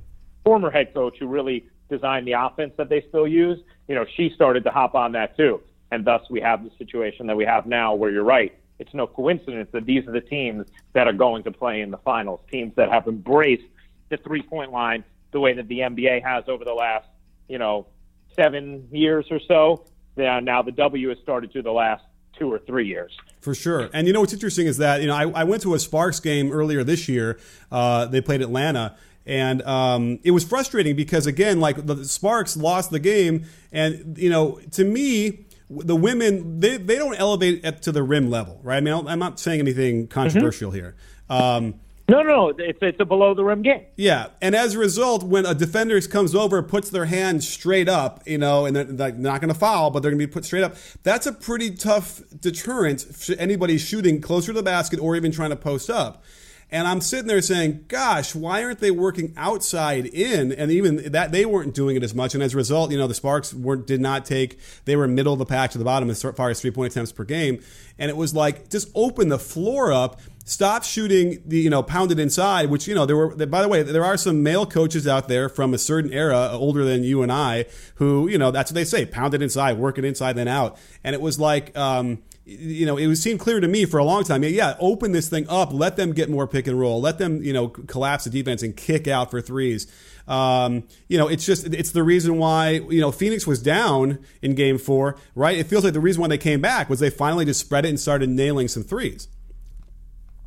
former 0.44 0.70
head 0.70 0.92
coach 0.94 1.16
who 1.18 1.26
really 1.26 1.66
designed 1.88 2.26
the 2.26 2.32
offense 2.32 2.72
that 2.76 2.88
they 2.88 3.04
still 3.08 3.26
use. 3.26 3.58
You 3.88 3.94
know, 3.94 4.06
she 4.16 4.30
started 4.34 4.64
to 4.64 4.70
hop 4.70 4.94
on 4.94 5.12
that 5.12 5.36
too, 5.36 5.60
and 5.90 6.04
thus 6.04 6.22
we 6.30 6.40
have 6.40 6.64
the 6.64 6.70
situation 6.78 7.26
that 7.28 7.36
we 7.36 7.44
have 7.44 7.66
now, 7.66 7.94
where 7.94 8.10
you're 8.10 8.24
right. 8.24 8.56
It's 8.78 8.92
no 8.92 9.06
coincidence 9.06 9.70
that 9.72 9.86
these 9.86 10.06
are 10.06 10.12
the 10.12 10.20
teams 10.20 10.66
that 10.92 11.06
are 11.06 11.12
going 11.12 11.44
to 11.44 11.52
play 11.52 11.80
in 11.80 11.90
the 11.90 11.98
finals. 11.98 12.40
Teams 12.50 12.74
that 12.76 12.90
have 12.90 13.06
embraced 13.06 13.64
the 14.10 14.18
three-point 14.18 14.70
line 14.70 15.02
the 15.32 15.40
way 15.40 15.54
that 15.54 15.68
the 15.68 15.80
NBA 15.80 16.22
has 16.22 16.44
over 16.48 16.64
the 16.64 16.72
last, 16.72 17.06
you 17.48 17.58
know, 17.58 17.86
seven 18.34 18.88
years 18.90 19.26
or 19.30 19.40
so. 19.46 19.84
Now 20.16 20.62
the 20.62 20.72
W 20.72 21.08
has 21.10 21.18
started 21.18 21.52
to 21.52 21.62
the 21.62 21.72
last 21.72 22.04
two 22.38 22.52
or 22.52 22.58
three 22.60 22.86
years. 22.86 23.12
For 23.40 23.54
sure. 23.54 23.88
And 23.92 24.06
you 24.06 24.12
know 24.12 24.20
what's 24.20 24.32
interesting 24.32 24.66
is 24.66 24.78
that, 24.78 25.00
you 25.00 25.06
know, 25.06 25.14
I, 25.14 25.28
I 25.30 25.44
went 25.44 25.62
to 25.62 25.74
a 25.74 25.78
Sparks 25.78 26.20
game 26.20 26.52
earlier 26.52 26.84
this 26.84 27.08
year. 27.08 27.38
Uh, 27.70 28.06
they 28.06 28.20
played 28.20 28.42
Atlanta. 28.42 28.96
And 29.24 29.60
um, 29.62 30.20
it 30.22 30.30
was 30.30 30.44
frustrating 30.44 30.94
because, 30.94 31.26
again, 31.26 31.58
like 31.58 31.84
the 31.84 32.04
Sparks 32.04 32.56
lost 32.56 32.90
the 32.90 33.00
game. 33.00 33.46
And, 33.72 34.16
you 34.16 34.30
know, 34.30 34.60
to 34.72 34.84
me, 34.84 35.46
the 35.68 35.96
women, 35.96 36.60
they, 36.60 36.76
they 36.76 36.96
don't 36.96 37.16
elevate 37.16 37.64
at, 37.64 37.82
to 37.82 37.92
the 37.92 38.04
rim 38.04 38.30
level, 38.30 38.60
right? 38.62 38.76
I 38.76 38.80
mean, 38.80 38.94
I'm 39.08 39.18
not 39.18 39.40
saying 39.40 39.60
anything 39.60 40.06
controversial 40.06 40.70
mm-hmm. 40.70 40.78
here. 40.78 40.96
Um, 41.28 41.80
no, 42.08 42.22
no, 42.22 42.48
it's 42.56 42.78
it's 42.80 43.00
a 43.00 43.04
below 43.04 43.34
the 43.34 43.44
rim 43.44 43.62
game. 43.62 43.82
Yeah, 43.96 44.28
and 44.40 44.54
as 44.54 44.74
a 44.74 44.78
result, 44.78 45.24
when 45.24 45.44
a 45.44 45.54
defender 45.54 46.00
comes 46.02 46.34
over, 46.34 46.62
puts 46.62 46.90
their 46.90 47.06
hand 47.06 47.42
straight 47.42 47.88
up, 47.88 48.22
you 48.26 48.38
know, 48.38 48.64
and 48.66 48.76
they're, 48.76 48.84
they're 48.84 49.12
not 49.12 49.40
going 49.40 49.52
to 49.52 49.58
foul, 49.58 49.90
but 49.90 50.00
they're 50.00 50.12
going 50.12 50.20
to 50.20 50.26
be 50.26 50.32
put 50.32 50.44
straight 50.44 50.62
up. 50.62 50.76
That's 51.02 51.26
a 51.26 51.32
pretty 51.32 51.72
tough 51.72 52.22
deterrent 52.40 53.00
for 53.00 53.34
anybody 53.34 53.76
shooting 53.78 54.20
closer 54.20 54.52
to 54.52 54.58
the 54.58 54.62
basket 54.62 55.00
or 55.00 55.16
even 55.16 55.32
trying 55.32 55.50
to 55.50 55.56
post 55.56 55.90
up. 55.90 56.22
And 56.70 56.88
I'm 56.88 57.00
sitting 57.00 57.28
there 57.28 57.40
saying, 57.42 57.84
gosh, 57.86 58.34
why 58.34 58.64
aren't 58.64 58.80
they 58.80 58.90
working 58.90 59.32
outside 59.36 60.06
in? 60.06 60.50
And 60.50 60.72
even 60.72 61.12
that 61.12 61.30
they 61.30 61.46
weren't 61.46 61.74
doing 61.74 61.94
it 61.94 62.02
as 62.02 62.14
much. 62.14 62.34
And 62.34 62.42
as 62.42 62.54
a 62.54 62.56
result, 62.56 62.90
you 62.90 62.98
know, 62.98 63.06
the 63.06 63.14
Sparks 63.14 63.54
weren't, 63.54 63.86
did 63.86 64.00
not 64.00 64.24
take, 64.24 64.58
they 64.84 64.96
were 64.96 65.06
middle 65.06 65.32
of 65.32 65.38
the 65.38 65.46
pack 65.46 65.70
to 65.72 65.78
the 65.78 65.84
bottom 65.84 66.10
as 66.10 66.22
far 66.22 66.50
as 66.50 66.60
three 66.60 66.72
point 66.72 66.92
attempts 66.92 67.12
per 67.12 67.24
game. 67.24 67.62
And 67.98 68.10
it 68.10 68.16
was 68.16 68.34
like, 68.34 68.68
just 68.68 68.88
open 68.94 69.28
the 69.28 69.38
floor 69.38 69.92
up 69.92 70.20
stop 70.48 70.84
shooting 70.84 71.42
the 71.44 71.58
you 71.58 71.68
know 71.68 71.82
pounded 71.82 72.20
inside 72.20 72.70
which 72.70 72.86
you 72.86 72.94
know 72.94 73.04
there 73.04 73.16
were 73.16 73.34
by 73.46 73.62
the 73.62 73.66
way 73.66 73.82
there 73.82 74.04
are 74.04 74.16
some 74.16 74.44
male 74.44 74.64
coaches 74.64 75.04
out 75.04 75.26
there 75.26 75.48
from 75.48 75.74
a 75.74 75.78
certain 75.78 76.12
era 76.12 76.50
older 76.52 76.84
than 76.84 77.02
you 77.02 77.20
and 77.20 77.32
i 77.32 77.64
who 77.96 78.28
you 78.28 78.38
know 78.38 78.52
that's 78.52 78.70
what 78.70 78.76
they 78.76 78.84
say 78.84 79.04
pounded 79.04 79.42
inside 79.42 79.76
work 79.76 79.98
it 79.98 80.04
inside 80.04 80.34
then 80.34 80.46
out 80.46 80.78
and 81.02 81.14
it 81.16 81.20
was 81.20 81.40
like 81.40 81.76
um, 81.76 82.22
you 82.46 82.86
know, 82.86 82.96
it 82.96 83.06
was 83.06 83.20
seemed 83.20 83.40
clear 83.40 83.60
to 83.60 83.68
me 83.68 83.84
for 83.84 83.98
a 83.98 84.04
long 84.04 84.24
time. 84.24 84.42
Yeah, 84.44 84.76
open 84.78 85.12
this 85.12 85.28
thing 85.28 85.46
up, 85.48 85.72
let 85.72 85.96
them 85.96 86.12
get 86.12 86.30
more 86.30 86.46
pick 86.46 86.66
and 86.66 86.78
roll, 86.78 87.00
let 87.00 87.18
them, 87.18 87.42
you 87.42 87.52
know, 87.52 87.68
collapse 87.68 88.24
the 88.24 88.30
defense 88.30 88.62
and 88.62 88.76
kick 88.76 89.08
out 89.08 89.30
for 89.30 89.40
threes. 89.40 89.86
Um, 90.28 90.84
you 91.08 91.18
know, 91.18 91.28
it's 91.28 91.44
just 91.44 91.66
it's 91.74 91.90
the 91.90 92.02
reason 92.02 92.38
why 92.38 92.80
you 92.88 93.00
know 93.00 93.12
Phoenix 93.12 93.46
was 93.46 93.62
down 93.62 94.18
in 94.42 94.54
Game 94.54 94.78
Four, 94.78 95.16
right? 95.34 95.58
It 95.58 95.66
feels 95.66 95.84
like 95.84 95.92
the 95.92 96.00
reason 96.00 96.22
why 96.22 96.28
they 96.28 96.38
came 96.38 96.60
back 96.60 96.88
was 96.88 97.00
they 97.00 97.10
finally 97.10 97.44
just 97.44 97.60
spread 97.60 97.84
it 97.84 97.88
and 97.90 98.00
started 98.00 98.28
nailing 98.28 98.68
some 98.68 98.82
threes 98.82 99.28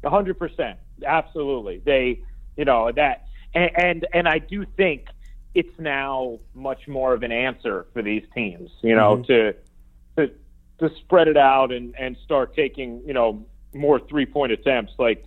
hundred 0.08 0.40
percent, 0.40 0.80
absolutely. 1.06 1.82
They, 1.84 2.22
you 2.56 2.66
know, 2.66 2.92
that, 2.92 3.26
and, 3.54 3.72
and 3.76 4.08
and 4.14 4.28
I 4.28 4.40
do 4.40 4.66
think 4.78 5.08
it's 5.54 5.78
now 5.80 6.40
much 6.54 6.88
more 6.88 7.14
of 7.14 7.24
an 7.24 7.32
answer 7.32 7.88
for 7.92 8.02
these 8.02 8.24
teams, 8.34 8.70
you 8.82 8.96
know, 8.96 9.18
mm-hmm. 9.18 9.24
to 9.24 10.28
to 10.28 10.34
to 10.80 10.90
spread 11.02 11.28
it 11.28 11.38
out 11.38 11.72
and 11.72 11.94
and 11.98 12.18
start 12.24 12.56
taking, 12.56 13.02
you 13.06 13.14
know, 13.14 13.46
more 13.74 14.00
three 14.10 14.26
point 14.26 14.52
attempts. 14.52 14.94
Like 14.98 15.26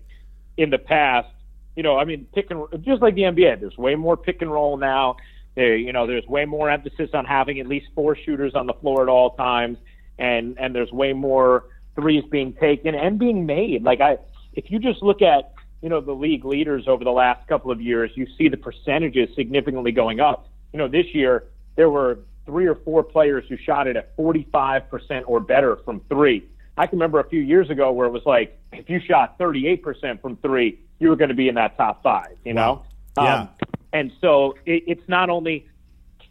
in 0.56 0.70
the 0.70 0.78
past, 0.78 1.28
you 1.76 1.82
know, 1.82 1.98
I 1.98 2.04
mean, 2.04 2.26
pick 2.34 2.50
and 2.50 2.66
just 2.84 3.02
like 3.02 3.14
the 3.14 3.22
NBA, 3.22 3.60
there's 3.60 3.76
way 3.76 3.94
more 3.94 4.16
pick 4.16 4.42
and 4.42 4.50
roll 4.52 4.76
now. 4.76 5.16
You 5.54 5.92
know, 5.92 6.06
there's 6.06 6.26
way 6.26 6.46
more 6.46 6.70
emphasis 6.70 7.10
on 7.12 7.26
having 7.26 7.60
at 7.60 7.66
least 7.66 7.86
four 7.94 8.16
shooters 8.16 8.54
on 8.54 8.66
the 8.66 8.72
floor 8.74 9.02
at 9.02 9.08
all 9.08 9.36
times, 9.36 9.78
and 10.18 10.58
and 10.58 10.74
there's 10.74 10.90
way 10.92 11.12
more 11.12 11.64
threes 11.94 12.24
being 12.30 12.54
taken 12.54 12.94
and 12.94 13.18
being 13.18 13.44
made. 13.44 13.82
Like 13.82 14.00
I, 14.00 14.16
if 14.54 14.70
you 14.70 14.78
just 14.78 15.02
look 15.02 15.20
at 15.20 15.52
you 15.82 15.90
know 15.90 16.00
the 16.00 16.12
league 16.12 16.44
leaders 16.44 16.84
over 16.88 17.04
the 17.04 17.10
last 17.10 17.46
couple 17.48 17.70
of 17.70 17.80
years, 17.80 18.10
you 18.14 18.26
see 18.38 18.48
the 18.48 18.56
percentages 18.56 19.28
significantly 19.36 19.92
going 19.92 20.20
up. 20.20 20.48
You 20.72 20.78
know, 20.78 20.88
this 20.88 21.06
year 21.12 21.44
there 21.76 21.90
were 21.90 22.20
three 22.46 22.66
or 22.66 22.74
four 22.74 23.02
players 23.02 23.44
who 23.48 23.56
shot 23.56 23.86
it 23.86 23.96
at 23.96 24.16
45% 24.16 25.22
or 25.26 25.40
better 25.40 25.76
from 25.84 26.00
three. 26.08 26.44
I 26.76 26.86
can 26.86 26.98
remember 26.98 27.20
a 27.20 27.28
few 27.28 27.40
years 27.40 27.70
ago 27.70 27.92
where 27.92 28.06
it 28.06 28.12
was 28.12 28.24
like 28.24 28.58
if 28.72 28.88
you 28.88 29.00
shot 29.00 29.38
38% 29.38 30.20
from 30.20 30.36
three, 30.36 30.78
you 30.98 31.08
were 31.08 31.16
going 31.16 31.28
to 31.28 31.34
be 31.34 31.48
in 31.48 31.56
that 31.56 31.76
top 31.76 32.02
five. 32.02 32.36
You 32.44 32.54
know, 32.54 32.84
wow. 33.16 33.24
yeah. 33.24 33.34
Um, 33.34 33.48
and 33.92 34.12
so 34.20 34.56
it, 34.64 34.84
it's 34.86 35.08
not 35.08 35.28
only, 35.28 35.66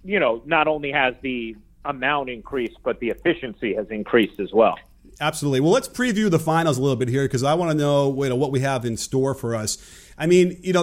you 0.03 0.20
know, 0.20 0.41
not 0.46 0.68
only 0.68 0.91
has 0.91 1.13
the 1.22 1.56
amount 1.86 2.30
increased, 2.30 2.77
but 2.84 3.00
the 3.00 3.10
efficiency 3.10 3.75
has 3.75 3.88
increased 3.89 4.39
as 4.39 4.51
well. 4.51 4.77
Absolutely. 5.20 5.60
Well, 5.60 5.72
let's 5.72 5.88
preview 5.88 6.30
the 6.30 6.39
finals 6.39 6.77
a 6.77 6.82
little 6.82 6.96
bit 6.96 7.10
here 7.10 7.25
because 7.25 7.44
I 7.44 7.53
want 7.53 7.72
to 7.72 7.77
know, 7.77 8.24
you 8.24 8.30
know 8.30 8.36
what 8.36 8.51
we 8.51 8.62
have 8.62 8.86
in 8.86 8.98
store 8.98 9.34
for 9.34 9.56
us. 9.56 9.77
I 10.18 10.27
mean, 10.27 10.60
you 10.62 10.74
know, 10.74 10.82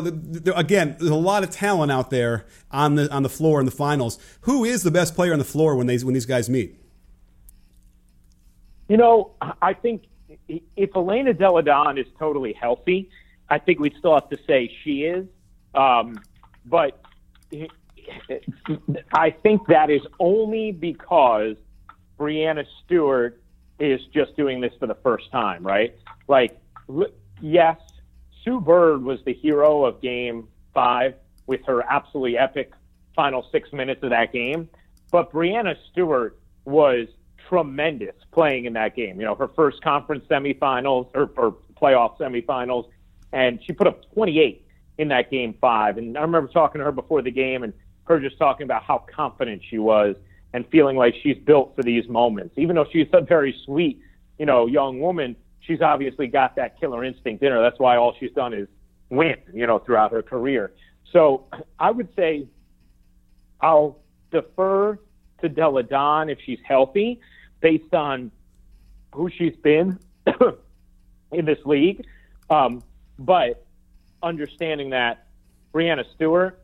again, 0.56 0.97
there's 0.99 1.11
a 1.11 1.14
lot 1.14 1.42
of 1.42 1.50
talent 1.50 1.92
out 1.92 2.11
there 2.11 2.47
on 2.70 2.97
the 2.97 3.12
on 3.12 3.23
the 3.23 3.28
floor 3.28 3.61
in 3.61 3.66
the 3.66 3.73
finals. 3.73 4.18
Who 4.42 4.64
is 4.64 4.82
the 4.82 4.90
best 4.90 5.14
player 5.14 5.32
on 5.32 5.38
the 5.38 5.44
floor 5.44 5.76
when 5.76 5.87
they 5.87 5.99
when 5.99 6.14
these 6.14 6.26
guys 6.26 6.49
meet? 6.49 6.76
You 8.88 8.97
know, 8.97 9.32
I 9.61 9.75
think 9.75 10.04
if 10.49 10.97
Elena 10.97 11.35
Delle 11.35 11.62
Donne 11.62 11.99
is 11.99 12.06
totally 12.18 12.52
healthy, 12.52 13.11
I 13.49 13.58
think 13.58 13.80
we'd 13.80 13.94
still 13.99 14.14
have 14.14 14.28
to 14.30 14.38
say 14.47 14.73
she 14.82 15.04
is. 15.04 15.26
Um, 15.75 16.20
but 16.64 17.00
I 19.12 19.30
think 19.30 19.66
that 19.68 19.90
is 19.90 20.02
only 20.18 20.73
because 20.73 21.56
Breanna 22.18 22.64
Stewart 22.85 23.40
is 23.78 24.00
just 24.12 24.37
doing 24.37 24.61
this 24.61 24.73
for 24.78 24.87
the 24.87 24.97
first 24.97 25.30
time, 25.30 25.64
right? 25.64 25.94
Like, 26.26 26.61
yes, 27.40 27.78
Sue 28.44 28.61
Bird 28.61 29.02
was 29.02 29.20
the 29.25 29.32
hero 29.32 29.85
of 29.85 30.00
game 30.00 30.49
five 30.75 31.14
with 31.47 31.64
her 31.66 31.82
absolutely 31.82 32.38
epic 32.38 32.73
final 33.14 33.47
six 33.50 33.73
minutes 33.73 34.02
of 34.02 34.11
that 34.11 34.32
game. 34.32 34.68
But 35.11 35.32
Breanna 35.32 35.76
Stewart 35.90 36.38
was 36.64 37.08
tremendous 37.49 38.14
playing 38.32 38.66
in 38.66 38.75
that 38.75 38.94
game. 38.94 39.20
You 39.20 39.26
know, 39.26 39.35
her 39.35 39.49
first 39.49 39.82
conference 39.82 40.25
semifinals 40.30 41.11
or, 41.14 41.30
or 41.37 41.56
playoff 41.80 42.18
semifinals, 42.18 42.88
and 43.32 43.62
she 43.64 43.73
put 43.73 43.87
up 43.87 44.11
28 44.12 44.66
in 44.99 45.08
that 45.08 45.30
game 45.30 45.54
five. 45.61 45.97
And 45.97 46.18
I 46.18 46.23
remember 46.23 46.50
talking 46.50 46.80
to 46.80 46.85
her 46.85 46.92
before 46.92 47.23
the 47.23 47.30
game 47.30 47.62
and 47.62 47.73
her 48.04 48.20
just 48.20 48.38
talking 48.38 48.64
about 48.64 48.82
how 48.82 49.04
confident 49.14 49.62
she 49.68 49.78
was 49.78 50.16
and 50.52 50.66
feeling 50.70 50.96
like 50.96 51.14
she's 51.22 51.36
built 51.38 51.74
for 51.76 51.82
these 51.82 52.08
moments. 52.08 52.54
Even 52.56 52.76
though 52.76 52.86
she's 52.90 53.06
a 53.12 53.20
very 53.20 53.54
sweet, 53.64 54.00
you 54.38 54.46
know, 54.46 54.66
young 54.66 55.00
woman, 55.00 55.36
she's 55.60 55.80
obviously 55.80 56.26
got 56.26 56.56
that 56.56 56.78
killer 56.80 57.04
instinct 57.04 57.42
in 57.42 57.52
her. 57.52 57.60
That's 57.60 57.78
why 57.78 57.96
all 57.96 58.14
she's 58.18 58.32
done 58.32 58.54
is 58.54 58.68
win, 59.10 59.36
you 59.52 59.66
know, 59.66 59.78
throughout 59.78 60.12
her 60.12 60.22
career. 60.22 60.72
So 61.12 61.46
I 61.78 61.90
would 61.90 62.08
say 62.16 62.46
I'll 63.60 63.98
defer 64.30 64.98
to 65.40 65.48
Delle 65.48 65.82
Donne 65.82 66.30
if 66.30 66.38
she's 66.44 66.58
healthy, 66.64 67.20
based 67.60 67.94
on 67.94 68.30
who 69.14 69.30
she's 69.30 69.56
been 69.56 69.98
in 71.32 71.44
this 71.44 71.58
league. 71.64 72.04
Um, 72.50 72.82
but 73.18 73.64
understanding 74.22 74.90
that 74.90 75.26
Breanna 75.72 76.04
Stewart 76.14 76.61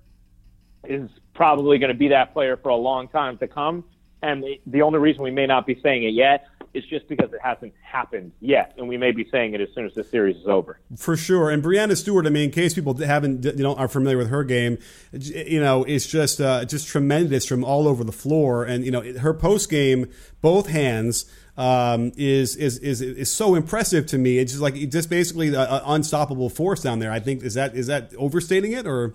is 0.84 1.08
probably 1.34 1.78
going 1.78 1.92
to 1.92 1.98
be 1.98 2.08
that 2.08 2.32
player 2.32 2.56
for 2.56 2.70
a 2.70 2.76
long 2.76 3.08
time 3.08 3.38
to 3.38 3.48
come. 3.48 3.84
And 4.22 4.42
the, 4.42 4.60
the 4.66 4.82
only 4.82 4.98
reason 4.98 5.22
we 5.22 5.30
may 5.30 5.46
not 5.46 5.66
be 5.66 5.78
saying 5.82 6.04
it 6.04 6.14
yet 6.14 6.46
is 6.74 6.84
just 6.86 7.08
because 7.08 7.32
it 7.32 7.40
hasn't 7.42 7.72
happened 7.80 8.32
yet, 8.40 8.74
and 8.76 8.88
we 8.88 8.96
may 8.96 9.12
be 9.12 9.24
saying 9.30 9.54
it 9.54 9.60
as 9.60 9.68
soon 9.74 9.86
as 9.86 9.94
the 9.94 10.02
series 10.02 10.36
is 10.36 10.46
over. 10.46 10.80
For 10.96 11.16
sure. 11.16 11.48
And 11.48 11.62
Breanna 11.62 11.96
Stewart, 11.96 12.26
I 12.26 12.30
mean, 12.30 12.44
in 12.44 12.50
case 12.50 12.74
people 12.74 12.94
haven't, 12.96 13.44
you 13.44 13.62
know, 13.62 13.76
are 13.76 13.86
familiar 13.86 14.18
with 14.18 14.28
her 14.28 14.42
game, 14.42 14.78
you 15.12 15.60
know, 15.60 15.84
it's 15.84 16.06
just 16.06 16.40
uh, 16.40 16.64
just 16.64 16.88
tremendous 16.88 17.46
from 17.46 17.64
all 17.64 17.86
over 17.86 18.02
the 18.02 18.12
floor, 18.12 18.64
and 18.64 18.84
you 18.84 18.90
know, 18.90 19.02
her 19.20 19.32
post 19.32 19.70
game, 19.70 20.10
both 20.42 20.68
hands. 20.68 21.24
Um, 21.56 22.10
is, 22.16 22.56
is 22.56 22.78
is 22.78 23.00
is 23.00 23.30
so 23.30 23.54
impressive 23.54 24.06
to 24.06 24.18
me. 24.18 24.38
It's 24.38 24.50
just 24.50 24.60
like 24.60 24.74
just 24.90 25.08
basically 25.08 25.54
an 25.54 25.82
unstoppable 25.86 26.50
force 26.50 26.82
down 26.82 26.98
there. 26.98 27.12
I 27.12 27.20
think 27.20 27.44
is 27.44 27.54
that 27.54 27.76
is 27.76 27.86
that 27.86 28.12
overstating 28.18 28.72
it 28.72 28.88
or 28.88 29.14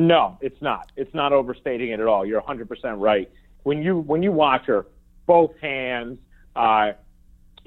no, 0.00 0.38
it's 0.40 0.60
not. 0.62 0.90
It's 0.96 1.12
not 1.12 1.34
overstating 1.34 1.90
it 1.90 2.00
at 2.00 2.06
all. 2.06 2.24
You're 2.24 2.40
100% 2.40 2.66
right. 2.98 3.30
When 3.64 3.82
you 3.82 3.98
when 3.98 4.22
you 4.22 4.32
watch 4.32 4.64
her, 4.64 4.86
both 5.26 5.50
hands, 5.60 6.18
uh, 6.56 6.92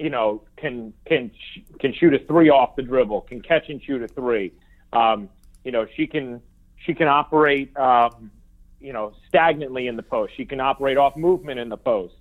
you 0.00 0.10
know, 0.10 0.42
can 0.56 0.92
can 1.06 1.30
can 1.78 1.94
shoot 1.94 2.12
a 2.12 2.18
three 2.26 2.50
off 2.50 2.74
the 2.74 2.82
dribble, 2.82 3.20
can 3.22 3.40
catch 3.40 3.68
and 3.68 3.80
shoot 3.80 4.02
a 4.02 4.08
three. 4.08 4.52
Um, 4.92 5.28
you 5.62 5.70
know, 5.70 5.86
she 5.94 6.08
can 6.08 6.42
she 6.84 6.92
can 6.92 7.06
operate, 7.06 7.76
um, 7.76 8.32
you 8.80 8.92
know, 8.92 9.14
stagnantly 9.28 9.86
in 9.86 9.94
the 9.94 10.02
post. 10.02 10.32
She 10.36 10.44
can 10.44 10.58
operate 10.58 10.96
off 10.96 11.16
movement 11.16 11.60
in 11.60 11.68
the 11.68 11.76
post. 11.76 12.14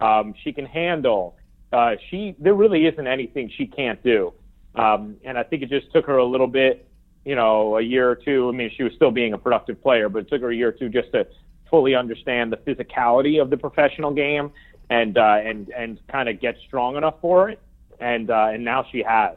Um, 0.00 0.32
she 0.42 0.54
can 0.54 0.64
handle. 0.64 1.36
Uh, 1.70 1.96
she 2.08 2.34
there 2.38 2.54
really 2.54 2.86
isn't 2.86 3.06
anything 3.06 3.50
she 3.54 3.66
can't 3.66 4.02
do. 4.02 4.32
Um, 4.74 5.16
and 5.24 5.36
I 5.36 5.42
think 5.42 5.62
it 5.62 5.68
just 5.68 5.92
took 5.92 6.06
her 6.06 6.16
a 6.16 6.24
little 6.24 6.46
bit 6.46 6.87
you 7.24 7.34
know, 7.34 7.76
a 7.76 7.82
year 7.82 8.10
or 8.10 8.16
two. 8.16 8.48
I 8.48 8.56
mean, 8.56 8.70
she 8.76 8.82
was 8.82 8.92
still 8.94 9.10
being 9.10 9.32
a 9.32 9.38
productive 9.38 9.82
player, 9.82 10.08
but 10.08 10.20
it 10.20 10.28
took 10.28 10.40
her 10.42 10.50
a 10.50 10.56
year 10.56 10.68
or 10.68 10.72
two 10.72 10.88
just 10.88 11.12
to 11.12 11.26
fully 11.70 11.94
understand 11.94 12.52
the 12.52 12.56
physicality 12.56 13.40
of 13.40 13.50
the 13.50 13.56
professional 13.56 14.12
game 14.12 14.50
and 14.90 15.18
uh, 15.18 15.38
and 15.44 15.70
and 15.70 16.00
kind 16.08 16.28
of 16.28 16.40
get 16.40 16.56
strong 16.66 16.96
enough 16.96 17.14
for 17.20 17.50
it. 17.50 17.60
And 18.00 18.30
uh, 18.30 18.48
and 18.52 18.64
now 18.64 18.86
she 18.90 19.02
has, 19.02 19.36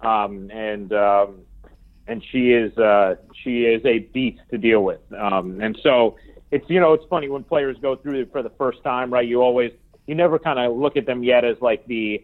um, 0.00 0.50
and 0.50 0.92
um, 0.92 1.40
and 2.06 2.22
she 2.30 2.52
is 2.52 2.76
uh, 2.78 3.16
she 3.42 3.64
is 3.64 3.84
a 3.84 4.00
beast 4.00 4.40
to 4.50 4.58
deal 4.58 4.84
with. 4.84 5.00
Um, 5.12 5.60
and 5.60 5.78
so 5.82 6.16
it's 6.50 6.68
you 6.68 6.80
know 6.80 6.92
it's 6.92 7.04
funny 7.08 7.28
when 7.28 7.42
players 7.42 7.76
go 7.80 7.96
through 7.96 8.20
it 8.20 8.32
for 8.32 8.42
the 8.42 8.50
first 8.50 8.82
time, 8.84 9.12
right? 9.12 9.26
You 9.26 9.42
always 9.42 9.72
you 10.06 10.14
never 10.14 10.38
kind 10.38 10.58
of 10.58 10.76
look 10.76 10.96
at 10.96 11.06
them 11.06 11.22
yet 11.22 11.44
as 11.44 11.56
like 11.60 11.86
the 11.86 12.22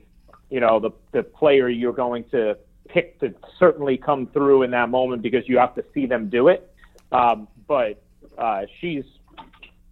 you 0.51 0.61
know 0.61 0.79
the 0.79 0.91
the 1.13 1.23
player 1.23 1.69
you're 1.69 1.93
going 1.93 2.25
to 2.31 2.57
pick 2.89 3.21
to 3.21 3.35
certainly 3.59 3.97
come 3.97 4.27
through 4.29 4.63
in 4.63 4.71
that 4.73 4.89
moment 4.89 5.23
because 5.23 5.49
you 5.49 5.59
have 5.59 5.75
to 5.75 5.85
see 5.95 6.07
them 6.07 6.29
do 6.29 6.49
it. 6.49 6.71
Um, 7.13 7.49
but 7.67 8.03
uh, 8.37 8.63
she's 8.81 9.05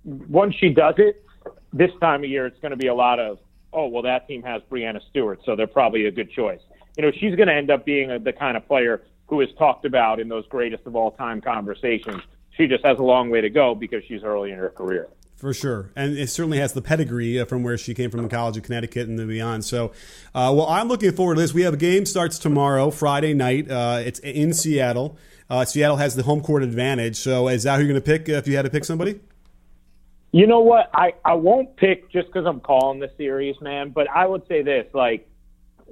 once 0.04 0.54
she 0.54 0.70
does 0.70 0.94
it, 0.98 1.24
this 1.72 1.90
time 2.00 2.24
of 2.24 2.30
year 2.30 2.46
it's 2.46 2.58
going 2.60 2.70
to 2.70 2.76
be 2.76 2.86
a 2.86 2.94
lot 2.94 3.18
of 3.18 3.38
oh 3.72 3.86
well 3.86 4.02
that 4.02 4.26
team 4.28 4.42
has 4.42 4.62
Breanna 4.70 5.00
Stewart, 5.10 5.40
so 5.44 5.56
they're 5.56 5.66
probably 5.66 6.06
a 6.06 6.10
good 6.10 6.30
choice. 6.30 6.60
You 6.96 7.04
know 7.04 7.10
she's 7.12 7.34
going 7.36 7.48
to 7.48 7.54
end 7.54 7.70
up 7.70 7.84
being 7.84 8.10
a, 8.10 8.18
the 8.18 8.32
kind 8.32 8.56
of 8.56 8.66
player 8.66 9.02
who 9.28 9.40
is 9.40 9.48
talked 9.58 9.84
about 9.84 10.20
in 10.20 10.28
those 10.28 10.46
greatest 10.48 10.86
of 10.86 10.94
all 10.94 11.10
time 11.12 11.40
conversations. 11.40 12.22
She 12.56 12.66
just 12.66 12.84
has 12.84 12.98
a 12.98 13.02
long 13.02 13.28
way 13.28 13.40
to 13.40 13.50
go 13.50 13.74
because 13.74 14.02
she's 14.06 14.22
early 14.22 14.52
in 14.52 14.58
her 14.58 14.70
career. 14.70 15.08
For 15.36 15.52
sure, 15.52 15.90
and 15.94 16.16
it 16.16 16.30
certainly 16.30 16.56
has 16.60 16.72
the 16.72 16.80
pedigree 16.80 17.38
uh, 17.38 17.44
from 17.44 17.62
where 17.62 17.76
she 17.76 17.92
came 17.92 18.10
from 18.10 18.20
in 18.20 18.30
college 18.30 18.56
of 18.56 18.62
Connecticut 18.62 19.06
and 19.06 19.18
beyond. 19.28 19.66
So, 19.66 19.88
uh, 20.34 20.50
well, 20.56 20.66
I'm 20.66 20.88
looking 20.88 21.12
forward 21.12 21.34
to 21.34 21.42
this. 21.42 21.52
We 21.52 21.60
have 21.60 21.74
a 21.74 21.76
game 21.76 22.06
starts 22.06 22.38
tomorrow, 22.38 22.90
Friday 22.90 23.34
night. 23.34 23.70
Uh, 23.70 24.00
it's 24.02 24.18
in 24.20 24.54
Seattle. 24.54 25.18
Uh, 25.50 25.66
Seattle 25.66 25.98
has 25.98 26.16
the 26.16 26.22
home 26.22 26.40
court 26.40 26.62
advantage. 26.62 27.16
So, 27.16 27.48
is 27.48 27.64
that 27.64 27.74
who 27.74 27.80
you're 27.82 27.92
going 27.92 28.00
to 28.02 28.06
pick 28.06 28.30
if 28.30 28.48
you 28.48 28.56
had 28.56 28.62
to 28.62 28.70
pick 28.70 28.86
somebody? 28.86 29.20
You 30.32 30.46
know 30.46 30.60
what? 30.60 30.88
I 30.94 31.12
I 31.22 31.34
won't 31.34 31.76
pick 31.76 32.10
just 32.10 32.28
because 32.28 32.46
I'm 32.46 32.60
calling 32.60 33.00
the 33.00 33.10
series, 33.18 33.56
man. 33.60 33.90
But 33.90 34.08
I 34.10 34.26
would 34.26 34.48
say 34.48 34.62
this: 34.62 34.86
like 34.94 35.28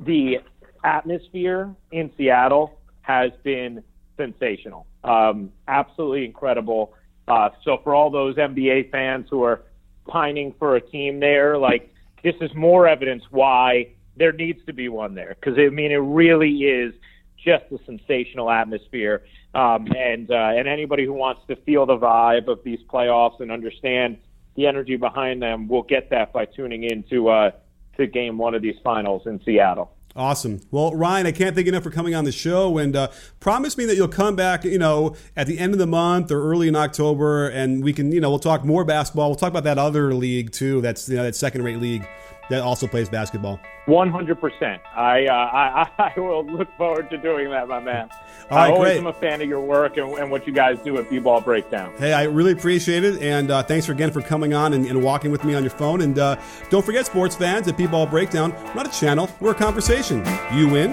the 0.00 0.38
atmosphere 0.82 1.74
in 1.92 2.10
Seattle 2.16 2.78
has 3.02 3.30
been 3.42 3.84
sensational, 4.16 4.86
um, 5.02 5.52
absolutely 5.68 6.24
incredible 6.24 6.94
uh, 7.28 7.50
so 7.64 7.78
for 7.82 7.94
all 7.94 8.10
those 8.10 8.36
NBA 8.36 8.90
fans 8.90 9.26
who 9.30 9.42
are 9.42 9.62
pining 10.06 10.54
for 10.58 10.76
a 10.76 10.80
team 10.80 11.20
there, 11.20 11.56
like 11.56 11.92
this 12.22 12.34
is 12.40 12.50
more 12.54 12.86
evidence 12.86 13.22
why 13.30 13.88
there 14.16 14.32
needs 14.32 14.64
to 14.66 14.72
be 14.72 14.88
one 14.88 15.14
there 15.14 15.36
because 15.40 15.58
I 15.58 15.68
mean 15.70 15.90
it 15.90 15.96
really 15.96 16.58
is 16.64 16.94
just 17.36 17.64
a 17.72 17.78
sensational 17.84 18.50
atmosphere. 18.50 19.24
Um, 19.54 19.86
and 19.96 20.30
uh, 20.30 20.52
and 20.56 20.66
anybody 20.66 21.04
who 21.04 21.12
wants 21.12 21.42
to 21.48 21.56
feel 21.56 21.86
the 21.86 21.96
vibe 21.96 22.48
of 22.48 22.60
these 22.64 22.80
playoffs 22.92 23.40
and 23.40 23.52
understand 23.52 24.18
the 24.56 24.66
energy 24.66 24.96
behind 24.96 25.42
them 25.42 25.68
will 25.68 25.82
get 25.82 26.10
that 26.10 26.32
by 26.32 26.44
tuning 26.44 26.84
in 26.84 27.04
to 27.04 27.28
uh, 27.28 27.50
to 27.96 28.06
game 28.06 28.38
one 28.38 28.54
of 28.54 28.62
these 28.62 28.76
finals 28.82 29.22
in 29.26 29.40
Seattle. 29.44 29.92
Awesome. 30.16 30.60
Well, 30.70 30.94
Ryan, 30.94 31.26
I 31.26 31.32
can't 31.32 31.56
thank 31.56 31.66
you 31.66 31.72
enough 31.72 31.82
for 31.82 31.90
coming 31.90 32.14
on 32.14 32.24
the 32.24 32.30
show, 32.30 32.78
and 32.78 32.94
uh, 32.94 33.08
promise 33.40 33.76
me 33.76 33.84
that 33.86 33.96
you'll 33.96 34.06
come 34.06 34.36
back, 34.36 34.64
you 34.64 34.78
know, 34.78 35.16
at 35.36 35.48
the 35.48 35.58
end 35.58 35.72
of 35.72 35.80
the 35.80 35.88
month 35.88 36.30
or 36.30 36.40
early 36.40 36.68
in 36.68 36.76
October, 36.76 37.48
and 37.48 37.82
we 37.82 37.92
can, 37.92 38.12
you 38.12 38.20
know, 38.20 38.30
we'll 38.30 38.38
talk 38.38 38.64
more 38.64 38.84
basketball. 38.84 39.28
We'll 39.28 39.36
talk 39.36 39.50
about 39.50 39.64
that 39.64 39.76
other 39.78 40.14
league 40.14 40.52
too. 40.52 40.80
That's 40.80 41.08
you 41.08 41.16
know 41.16 41.24
that 41.24 41.34
second-rate 41.34 41.80
league 41.80 42.06
that 42.48 42.62
also 42.62 42.86
plays 42.86 43.08
basketball. 43.08 43.58
One 43.86 44.08
hundred 44.08 44.40
percent. 44.40 44.80
I, 44.94 45.26
uh, 45.26 45.32
I 45.32 45.90
I 46.16 46.20
will 46.20 46.46
look 46.46 46.68
forward 46.76 47.10
to 47.10 47.18
doing 47.18 47.50
that, 47.50 47.66
my 47.66 47.80
man. 47.80 48.08
Right, 48.50 48.68
I 48.68 48.70
always 48.70 48.92
great. 48.92 48.98
am 48.98 49.06
a 49.06 49.12
fan 49.12 49.40
of 49.40 49.48
your 49.48 49.60
work 49.60 49.96
and, 49.96 50.12
and, 50.18 50.30
what 50.30 50.46
you 50.46 50.52
guys 50.52 50.78
do 50.80 50.98
at 50.98 51.08
B-Ball 51.08 51.40
Breakdown. 51.40 51.92
Hey, 51.98 52.12
I 52.12 52.24
really 52.24 52.52
appreciate 52.52 53.02
it, 53.02 53.22
and 53.22 53.50
uh, 53.50 53.62
thanks 53.62 53.88
again 53.88 54.10
for 54.10 54.20
coming 54.20 54.52
on 54.52 54.74
and, 54.74 54.86
and, 54.86 55.02
walking 55.02 55.30
with 55.30 55.44
me 55.44 55.54
on 55.54 55.62
your 55.62 55.70
phone. 55.70 56.02
And 56.02 56.18
uh, 56.18 56.36
don't 56.70 56.84
forget, 56.84 57.06
sports 57.06 57.34
fans, 57.34 57.68
at 57.68 57.76
B-Ball 57.76 58.06
Breakdown, 58.06 58.52
we're 58.52 58.74
not 58.74 58.94
a 58.94 58.98
channel, 58.98 59.30
we're 59.40 59.52
a 59.52 59.54
conversation. 59.54 60.18
You 60.52 60.76
in? 60.76 60.92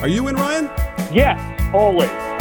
Are 0.00 0.08
you 0.08 0.28
in, 0.28 0.36
Ryan? 0.36 0.64
Yes, 1.12 1.38
always. 1.72 2.31